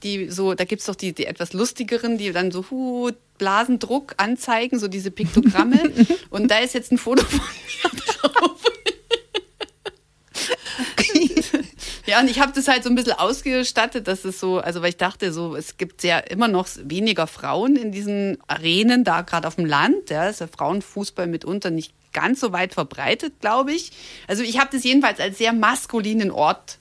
die 0.01 0.29
so, 0.29 0.53
da 0.53 0.63
gibt's 0.63 0.85
doch 0.85 0.95
die, 0.95 1.11
die 1.11 1.25
etwas 1.25 1.51
lustigeren, 1.51 2.17
die 2.17 2.31
dann 2.31 2.51
so 2.51 2.63
hu, 2.71 3.11
Blasendruck 3.37 4.13
anzeigen, 4.15 4.79
so 4.79 4.87
diese 4.87 5.11
Piktogramme. 5.11 5.91
Und 6.29 6.49
da 6.49 6.59
ist 6.59 6.73
jetzt 6.73 6.93
ein 6.93 6.97
Foto 6.97 7.25
von 7.25 7.41
mir 7.41 8.01
drauf. 8.01 8.63
Ja, 12.07 12.19
und 12.19 12.29
ich 12.29 12.39
habe 12.39 12.51
das 12.53 12.67
halt 12.67 12.83
so 12.83 12.89
ein 12.89 12.95
bisschen 12.95 13.13
ausgestattet, 13.13 14.07
dass 14.07 14.25
es 14.25 14.39
so, 14.39 14.59
also 14.59 14.81
weil 14.81 14.89
ich 14.89 14.97
dachte 14.97 15.33
so, 15.33 15.55
es 15.55 15.77
gibt 15.77 16.03
ja 16.03 16.19
immer 16.19 16.47
noch 16.47 16.67
weniger 16.83 17.25
Frauen 17.25 17.75
in 17.75 17.91
diesen 17.91 18.37
Arenen, 18.47 19.03
da 19.03 19.21
gerade 19.21 19.47
auf 19.47 19.55
dem 19.55 19.65
Land, 19.65 20.11
ja, 20.11 20.27
ist 20.27 20.39
ja 20.39 20.47
Frauenfußball 20.47 21.25
mitunter 21.25 21.71
nicht 21.71 21.93
ganz 22.13 22.39
so 22.39 22.51
weit 22.51 22.73
verbreitet, 22.73 23.41
glaube 23.41 23.73
ich. 23.73 23.91
Also 24.27 24.43
ich 24.43 24.59
habe 24.59 24.69
das 24.71 24.83
jedenfalls 24.83 25.19
als 25.19 25.37
sehr 25.37 25.51
maskulinen 25.51 26.31
Ort 26.31 26.77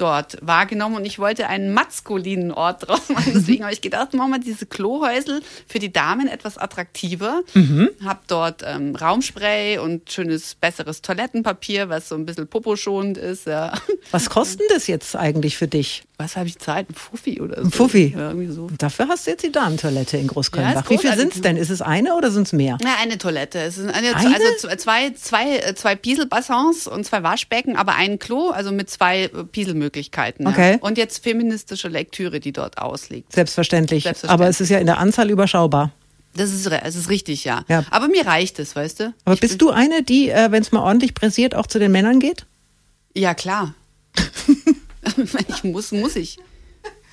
dort 0.00 0.38
wahrgenommen 0.40 0.96
und 0.96 1.04
ich 1.04 1.18
wollte 1.18 1.48
einen 1.48 1.72
maskulinen 1.74 2.50
Ort 2.52 2.88
draus 2.88 3.08
machen. 3.08 3.32
Deswegen 3.34 3.64
habe 3.64 3.72
ich 3.72 3.80
gedacht, 3.80 4.14
machen 4.14 4.30
wir 4.32 4.38
diese 4.40 4.66
Klohäusel 4.66 5.42
für 5.66 5.78
die 5.78 5.92
Damen 5.92 6.28
etwas 6.28 6.56
attraktiver. 6.58 7.42
Hab 8.04 8.26
dort 8.28 8.62
ähm, 8.66 8.96
Raumspray 8.96 9.78
und 9.78 10.10
schönes, 10.10 10.54
besseres 10.54 11.02
Toilettenpapier, 11.02 11.88
was 11.88 12.08
so 12.08 12.14
ein 12.14 12.24
bisschen 12.26 12.48
poposchonend 12.48 13.18
ist. 13.18 13.46
Ja. 13.46 13.72
Was 14.10 14.30
kostet 14.30 14.70
das 14.70 14.86
jetzt 14.86 15.14
eigentlich 15.16 15.56
für 15.56 15.68
dich? 15.68 16.04
Was 16.20 16.36
habe 16.36 16.48
ich 16.48 16.54
gezahlt? 16.58 16.88
Ein 16.90 16.94
Fuffi 16.94 17.40
oder 17.40 17.56
so? 17.58 17.62
Ein 17.62 17.70
Fuffi. 17.70 18.12
Ja, 18.16 18.30
irgendwie 18.30 18.52
so. 18.52 18.68
Dafür 18.76 19.06
hast 19.06 19.26
du 19.26 19.30
jetzt 19.30 19.44
die 19.44 19.52
Damentoilette 19.52 20.16
in 20.16 20.26
Ja, 20.26 20.32
Großkölnbach. 20.32 20.82
ist 20.82 20.90
Wie 20.90 20.98
viel 20.98 21.10
großartig. 21.10 21.20
sind's 21.22 21.40
denn? 21.42 21.56
Ist 21.56 21.70
es 21.70 21.80
eine 21.80 22.14
oder 22.16 22.32
sind's 22.32 22.52
mehr? 22.52 22.76
Ja, 22.82 22.96
eine 23.00 23.18
Toilette. 23.18 23.60
Es 23.60 23.76
sind 23.76 23.88
eine, 23.90 24.16
Eine? 24.16 24.34
also 24.34 24.76
zwei, 24.76 25.10
zwei, 25.10 25.58
äh, 25.58 25.74
zwei 25.76 25.94
Pieselbassins 25.94 26.88
und 26.88 27.04
zwei 27.04 27.22
Waschbecken, 27.22 27.76
aber 27.76 27.94
ein 27.94 28.18
Klo, 28.18 28.50
also 28.50 28.72
mit 28.72 28.90
zwei 28.90 29.30
Pieselmöglichkeiten. 29.90 30.46
ja. 30.46 30.52
Okay. 30.52 30.78
Und 30.80 30.98
jetzt 30.98 31.22
feministische 31.22 31.88
Lektüre, 31.88 32.40
die 32.40 32.52
dort 32.52 32.78
ausliegt. 32.78 33.32
Selbstverständlich. 33.32 34.04
Selbstverständlich. 34.04 34.32
Aber 34.42 34.48
es 34.48 34.60
ist 34.60 34.68
ja 34.68 34.78
in 34.78 34.86
der 34.86 34.98
Anzahl 34.98 35.30
überschaubar. 35.30 35.92
Das 36.34 36.52
ist, 36.52 36.66
es 36.66 36.94
ist 36.96 37.08
richtig, 37.08 37.44
ja. 37.44 37.64
Ja. 37.68 37.84
Aber 37.90 38.08
mir 38.08 38.26
reicht 38.26 38.58
es, 38.58 38.76
weißt 38.76 39.00
du? 39.00 39.14
Aber 39.24 39.34
Ich 39.34 39.40
bist 39.40 39.60
du 39.60 39.70
eine, 39.70 40.02
die, 40.02 40.30
äh, 40.30 40.50
wenn 40.52 40.62
es 40.62 40.72
mal 40.72 40.82
ordentlich 40.82 41.14
pressiert, 41.14 41.54
auch 41.54 41.66
zu 41.66 41.78
den 41.78 41.90
Männern 41.90 42.20
geht? 42.20 42.46
Ja, 43.14 43.34
klar. 43.34 43.74
Wenn 45.16 45.46
ich 45.48 45.64
muss, 45.64 45.90
muss 45.92 46.16
ich. 46.16 46.38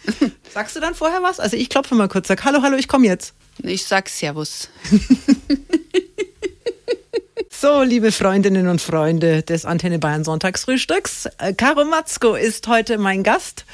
Sagst 0.54 0.76
du 0.76 0.80
dann 0.80 0.94
vorher 0.94 1.24
was? 1.24 1.40
Also 1.40 1.58
ich 1.58 1.70
klopfe 1.70 1.96
mal 1.96 2.08
kurz, 2.08 2.28
sag 2.28 2.44
Hallo, 2.44 2.62
hallo, 2.62 2.78
ich 2.78 2.88
komme 2.88 3.08
jetzt. 3.08 3.34
Ich 3.64 3.86
sag 3.86 4.10
Servus. 4.10 4.70
So, 7.65 7.82
liebe 7.82 8.12
Freundinnen 8.12 8.67
und 8.67 8.80
Freunde 8.80 9.41
des 9.41 9.65
Antenne 9.65 9.97
Bayern 9.97 10.23
Sonntagsfrühstücks. 10.23 11.28
äh, 11.39 11.51
Caro 11.51 11.84
Matzko 11.84 12.36
ist 12.36 12.67
heute 12.67 12.99
mein 12.99 13.23
Gast 13.23 13.65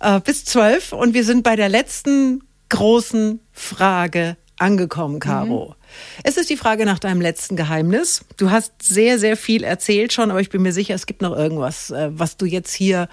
äh, 0.00 0.18
bis 0.18 0.46
zwölf 0.46 0.94
und 0.94 1.12
wir 1.12 1.24
sind 1.24 1.42
bei 1.42 1.54
der 1.54 1.68
letzten 1.68 2.42
großen 2.70 3.40
Frage 3.52 4.38
angekommen, 4.56 5.20
Caro. 5.20 5.74
Es 6.22 6.38
ist 6.38 6.48
die 6.48 6.56
Frage 6.56 6.86
nach 6.86 6.98
deinem 6.98 7.20
letzten 7.20 7.54
Geheimnis. 7.54 8.24
Du 8.38 8.50
hast 8.50 8.72
sehr, 8.82 9.18
sehr 9.18 9.36
viel 9.36 9.62
erzählt 9.62 10.14
schon, 10.14 10.30
aber 10.30 10.40
ich 10.40 10.48
bin 10.48 10.62
mir 10.62 10.72
sicher, 10.72 10.94
es 10.94 11.04
gibt 11.04 11.20
noch 11.20 11.36
irgendwas, 11.36 11.90
äh, 11.90 12.08
was 12.10 12.38
du 12.38 12.46
jetzt 12.46 12.72
hier 12.72 13.10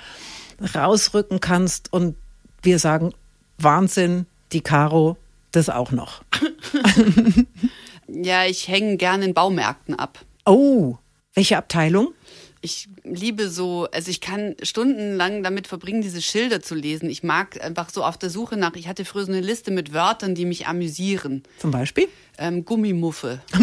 rausrücken 0.74 1.42
kannst 1.42 1.92
und 1.92 2.16
wir 2.62 2.80
sagen, 2.80 3.14
Wahnsinn, 3.58 4.28
die 4.54 4.62
Caro, 4.62 5.18
das 5.52 5.70
auch 5.70 5.92
noch. 5.92 6.24
Ja, 8.08 8.46
ich 8.46 8.68
hänge 8.68 8.98
gerne 8.98 9.26
in 9.26 9.34
Baumärkten 9.34 9.96
ab. 9.96 10.24
Oh, 10.46 10.98
welche 11.34 11.58
Abteilung? 11.58 12.14
Ich 12.62 12.88
liebe 13.04 13.50
so, 13.50 13.88
also 13.92 14.10
ich 14.10 14.22
kann 14.22 14.56
stundenlang 14.64 15.44
damit 15.44 15.68
verbringen, 15.68 16.02
diese 16.02 16.22
Schilder 16.22 16.62
zu 16.62 16.74
lesen. 16.74 17.12
Ich 17.12 17.22
mag 17.22 17.64
einfach 17.64 17.92
so 17.92 18.04
auf 18.04 18.18
der 18.18 18.32
Suche 18.32 18.58
nach, 18.58 18.74
ich 18.76 18.88
hatte 18.88 19.06
früher 19.06 19.26
so 19.26 19.32
eine 19.32 19.42
Liste 19.42 19.70
mit 19.70 19.94
Wörtern, 19.94 20.34
die 20.34 20.46
mich 20.46 20.66
amüsieren. 20.66 21.44
Zum 21.60 21.70
Beispiel? 21.70 22.08
Ähm, 22.40 22.66
Gummimuffe. 22.66 23.44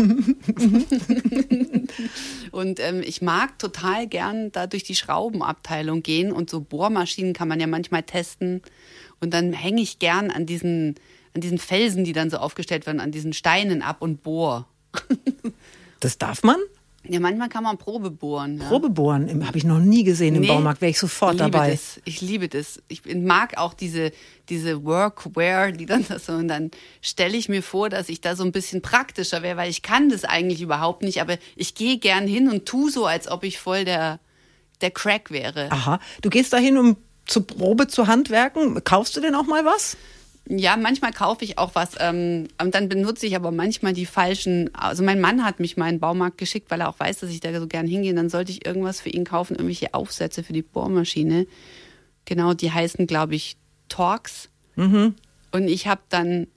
und 2.53 2.79
ähm, 2.79 3.03
ich 3.05 3.23
mag 3.23 3.59
total 3.59 4.07
gern 4.07 4.53
da 4.53 4.69
durch 4.69 4.85
die 4.85 4.95
Schraubenabteilung 4.95 6.05
gehen 6.05 6.31
und 6.31 6.49
so 6.49 6.61
Bohrmaschinen 6.61 7.33
kann 7.33 7.49
man 7.49 7.59
ja 7.59 7.67
manchmal 7.67 8.05
testen. 8.05 8.63
Und 9.21 9.35
dann 9.35 9.53
hänge 9.53 9.83
ich 9.83 9.99
gern 9.99 10.31
an 10.31 10.47
diesen, 10.47 10.95
an 11.35 11.41
diesen 11.41 11.59
Felsen, 11.59 12.05
die 12.05 12.13
dann 12.13 12.31
so 12.31 12.39
aufgestellt 12.39 12.87
werden, 12.87 13.01
an 13.01 13.11
diesen 13.13 13.33
Steinen 13.33 13.83
ab 13.83 13.99
und 14.01 14.23
bohr. 14.23 14.67
Das 16.01 16.19
darf 16.19 16.43
man? 16.43 16.57
Ja, 17.09 17.19
manchmal 17.19 17.49
kann 17.49 17.65
man 17.65 17.79
Probe 17.79 18.11
bohren. 18.11 18.59
Ja. 18.61 18.69
Probebohren 18.69 19.45
habe 19.47 19.59
ich 19.59 19.65
noch 19.65 19.81
nie 19.81 20.05
gesehen 20.05 20.37
im 20.37 20.43
Nee, 20.43 20.49
Baumarkt, 20.49 20.81
wäre 20.81 20.91
ich 20.91 20.99
sofort 20.99 21.35
ich 21.35 21.41
liebe 21.41 21.51
dabei. 21.51 21.71
Das. 21.73 22.01
Ich 22.05 22.21
liebe 22.21 22.49
das. 22.49 22.81
Ich 22.87 23.03
mag 23.17 23.57
auch 23.57 23.75
diese, 23.75 24.13
diese 24.49 24.85
Workwear, 24.85 25.73
die 25.73 25.87
dann 25.87 26.05
das 26.09 26.27
so, 26.27 26.33
und 26.33 26.47
dann 26.47 26.71
stelle 27.01 27.37
ich 27.37 27.49
mir 27.49 27.63
vor, 27.63 27.89
dass 27.89 28.09
ich 28.09 28.21
da 28.21 28.37
so 28.37 28.45
ein 28.45 28.53
bisschen 28.53 28.83
praktischer 28.83 29.43
wäre, 29.43 29.57
weil 29.57 29.71
ich 29.71 29.83
kann 29.83 30.11
das 30.11 30.25
eigentlich 30.25 30.61
überhaupt 30.61 31.03
nicht, 31.03 31.21
aber 31.21 31.39
ich 31.57 31.75
gehe 31.75 31.99
gern 31.99 32.29
hin 32.29 32.49
und 32.49 32.67
tu 32.67 32.89
so, 32.89 33.07
als 33.07 33.29
ob 33.29 33.43
ich 33.43 33.59
voll 33.59 33.85
der, 33.85 34.21
der 34.81 34.93
Crack 34.93 35.33
wäre. 35.33 35.73
Aha, 35.73 35.99
du 36.21 36.31
gehst 36.31 36.53
dahin, 36.53 36.79
um 36.79 36.97
zur 37.27 37.47
Probe 37.47 37.89
zu 37.89 38.07
handwerken. 38.07 38.83
Kaufst 38.85 39.17
du 39.17 39.21
denn 39.21 39.35
auch 39.35 39.47
mal 39.47 39.65
was? 39.65 39.97
Ja, 40.49 40.77
manchmal 40.77 41.13
kaufe 41.13 41.45
ich 41.45 41.57
auch 41.57 41.75
was, 41.75 41.91
ähm, 42.01 42.49
und 42.61 42.75
dann 42.75 42.89
benutze 42.89 43.27
ich 43.27 43.37
aber 43.37 43.53
manchmal 43.53 43.93
die 43.93 44.07
falschen. 44.07 44.75
Also 44.75 45.03
mein 45.05 45.21
Mann 45.21 45.45
hat 45.45 45.61
mich 45.61 45.77
mal 45.77 45.89
in 45.89 45.95
den 45.97 46.01
Baumarkt 46.01 46.37
geschickt, 46.39 46.71
weil 46.71 46.81
er 46.81 46.89
auch 46.89 46.99
weiß, 46.99 47.21
dass 47.21 47.31
ich 47.31 47.41
da 47.41 47.59
so 47.59 47.67
gern 47.69 47.87
hingehe. 47.87 48.13
Dann 48.15 48.29
sollte 48.29 48.51
ich 48.51 48.67
irgendwas 48.67 49.01
für 49.01 49.09
ihn 49.11 49.25
kaufen, 49.25 49.55
irgendwelche 49.55 49.95
Aufsätze 49.95 50.43
für 50.43 50.53
die 50.53 50.63
Bohrmaschine. 50.63 51.47
Genau, 52.25 52.55
die 52.55 52.73
heißen, 52.73 53.07
glaube 53.07 53.35
ich, 53.37 53.57
Torx. 53.89 54.49
Und 54.77 55.69
ich 55.69 55.87
habe 55.87 56.01
dann 56.09 56.49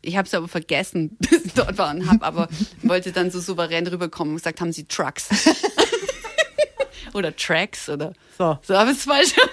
Ich 0.00 0.16
habe 0.16 0.26
es 0.28 0.34
aber 0.34 0.46
vergessen, 0.48 1.16
bis 1.30 1.44
ich 1.46 1.54
dort 1.54 1.76
war 1.76 1.92
und 1.92 2.08
habe 2.08 2.24
aber 2.24 2.48
wollte 2.82 3.10
dann 3.10 3.30
so 3.32 3.40
souverän 3.40 3.86
rüberkommen 3.88 4.34
und 4.34 4.36
gesagt, 4.38 4.60
haben 4.60 4.72
Sie 4.72 4.84
Trucks? 4.84 5.28
oder 7.14 7.34
Tracks 7.34 7.88
oder 7.88 8.12
So. 8.36 8.58
so 8.62 8.74
aber 8.74 8.90
es 8.92 9.06
war 9.06 9.22
schon 9.24 9.48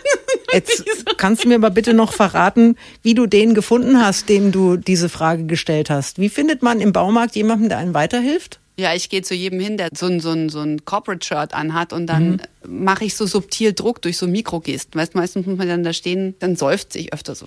Jetzt 0.53 0.85
kannst 1.17 1.43
du 1.43 1.47
mir 1.47 1.55
aber 1.55 1.69
bitte 1.69 1.93
noch 1.93 2.13
verraten, 2.13 2.75
wie 3.01 3.13
du 3.13 3.25
den 3.25 3.53
gefunden 3.53 4.01
hast, 4.01 4.29
dem 4.29 4.51
du 4.51 4.77
diese 4.77 5.09
Frage 5.09 5.45
gestellt 5.45 5.89
hast. 5.89 6.19
Wie 6.19 6.29
findet 6.29 6.61
man 6.61 6.79
im 6.81 6.93
Baumarkt 6.93 7.35
jemanden, 7.35 7.69
der 7.69 7.77
einem 7.77 7.93
weiterhilft? 7.93 8.59
Ja, 8.77 8.93
ich 8.93 9.09
gehe 9.09 9.21
zu 9.21 9.33
jedem 9.33 9.59
hin, 9.61 9.77
der 9.77 9.89
so 9.95 10.07
ein, 10.07 10.19
so 10.19 10.31
ein, 10.31 10.49
so 10.49 10.59
ein 10.59 10.83
Corporate-Shirt 10.83 11.53
anhat 11.53 11.93
und 11.93 12.07
dann 12.07 12.41
mache 12.67 13.05
ich 13.05 13.15
so 13.15 13.25
subtil 13.25 13.71
Druck 13.71 14.01
durch 14.01 14.17
so 14.17 14.27
Mikrogesten. 14.27 14.99
Weißt 14.99 15.13
du, 15.13 15.17
meistens 15.17 15.45
muss 15.45 15.57
man 15.57 15.67
dann 15.67 15.83
da 15.83 15.93
stehen, 15.93 16.35
dann 16.39 16.57
seufzt 16.57 16.95
ich 16.97 17.13
öfter 17.13 17.35
so. 17.35 17.45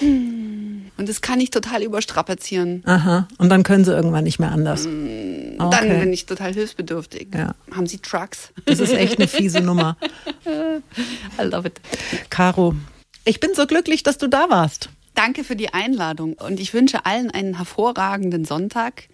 Und 0.00 1.08
das 1.08 1.20
kann 1.22 1.40
ich 1.40 1.50
total 1.50 1.82
überstrapazieren. 1.82 2.82
Aha. 2.84 3.28
Und 3.38 3.48
dann 3.48 3.62
können 3.62 3.84
sie 3.84 3.92
irgendwann 3.92 4.24
nicht 4.24 4.38
mehr 4.38 4.52
anders. 4.52 4.84
Dann 4.84 5.27
Okay. 5.60 6.00
bin 6.00 6.12
ich 6.12 6.26
total 6.26 6.52
hilfsbedürftig. 6.54 7.28
Ja. 7.34 7.54
Haben 7.74 7.86
Sie 7.86 7.98
Trucks? 7.98 8.52
Das 8.64 8.80
ist 8.80 8.92
echt 8.92 9.18
eine 9.18 9.28
fiese 9.28 9.60
Nummer. 9.60 9.96
I 10.46 11.42
love 11.42 11.68
it. 11.68 11.80
Caro, 12.30 12.74
ich 13.24 13.40
bin 13.40 13.54
so 13.54 13.66
glücklich, 13.66 14.02
dass 14.02 14.18
du 14.18 14.28
da 14.28 14.50
warst. 14.50 14.90
Danke 15.14 15.42
für 15.42 15.56
die 15.56 15.74
Einladung 15.74 16.34
und 16.34 16.60
ich 16.60 16.72
wünsche 16.74 17.04
allen 17.04 17.32
einen 17.32 17.56
hervorragenden 17.56 18.44
Sonntag. 18.44 19.08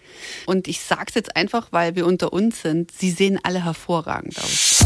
Und 0.45 0.67
ich 0.67 0.81
sage 0.81 1.05
es 1.07 1.15
jetzt 1.15 1.35
einfach, 1.35 1.69
weil 1.71 1.95
wir 1.95 2.05
unter 2.05 2.31
uns 2.31 2.61
sind. 2.61 2.91
Sie 2.91 3.09
sehen 3.09 3.39
alle 3.41 3.65
hervorragend 3.65 4.37
aus. 4.37 4.85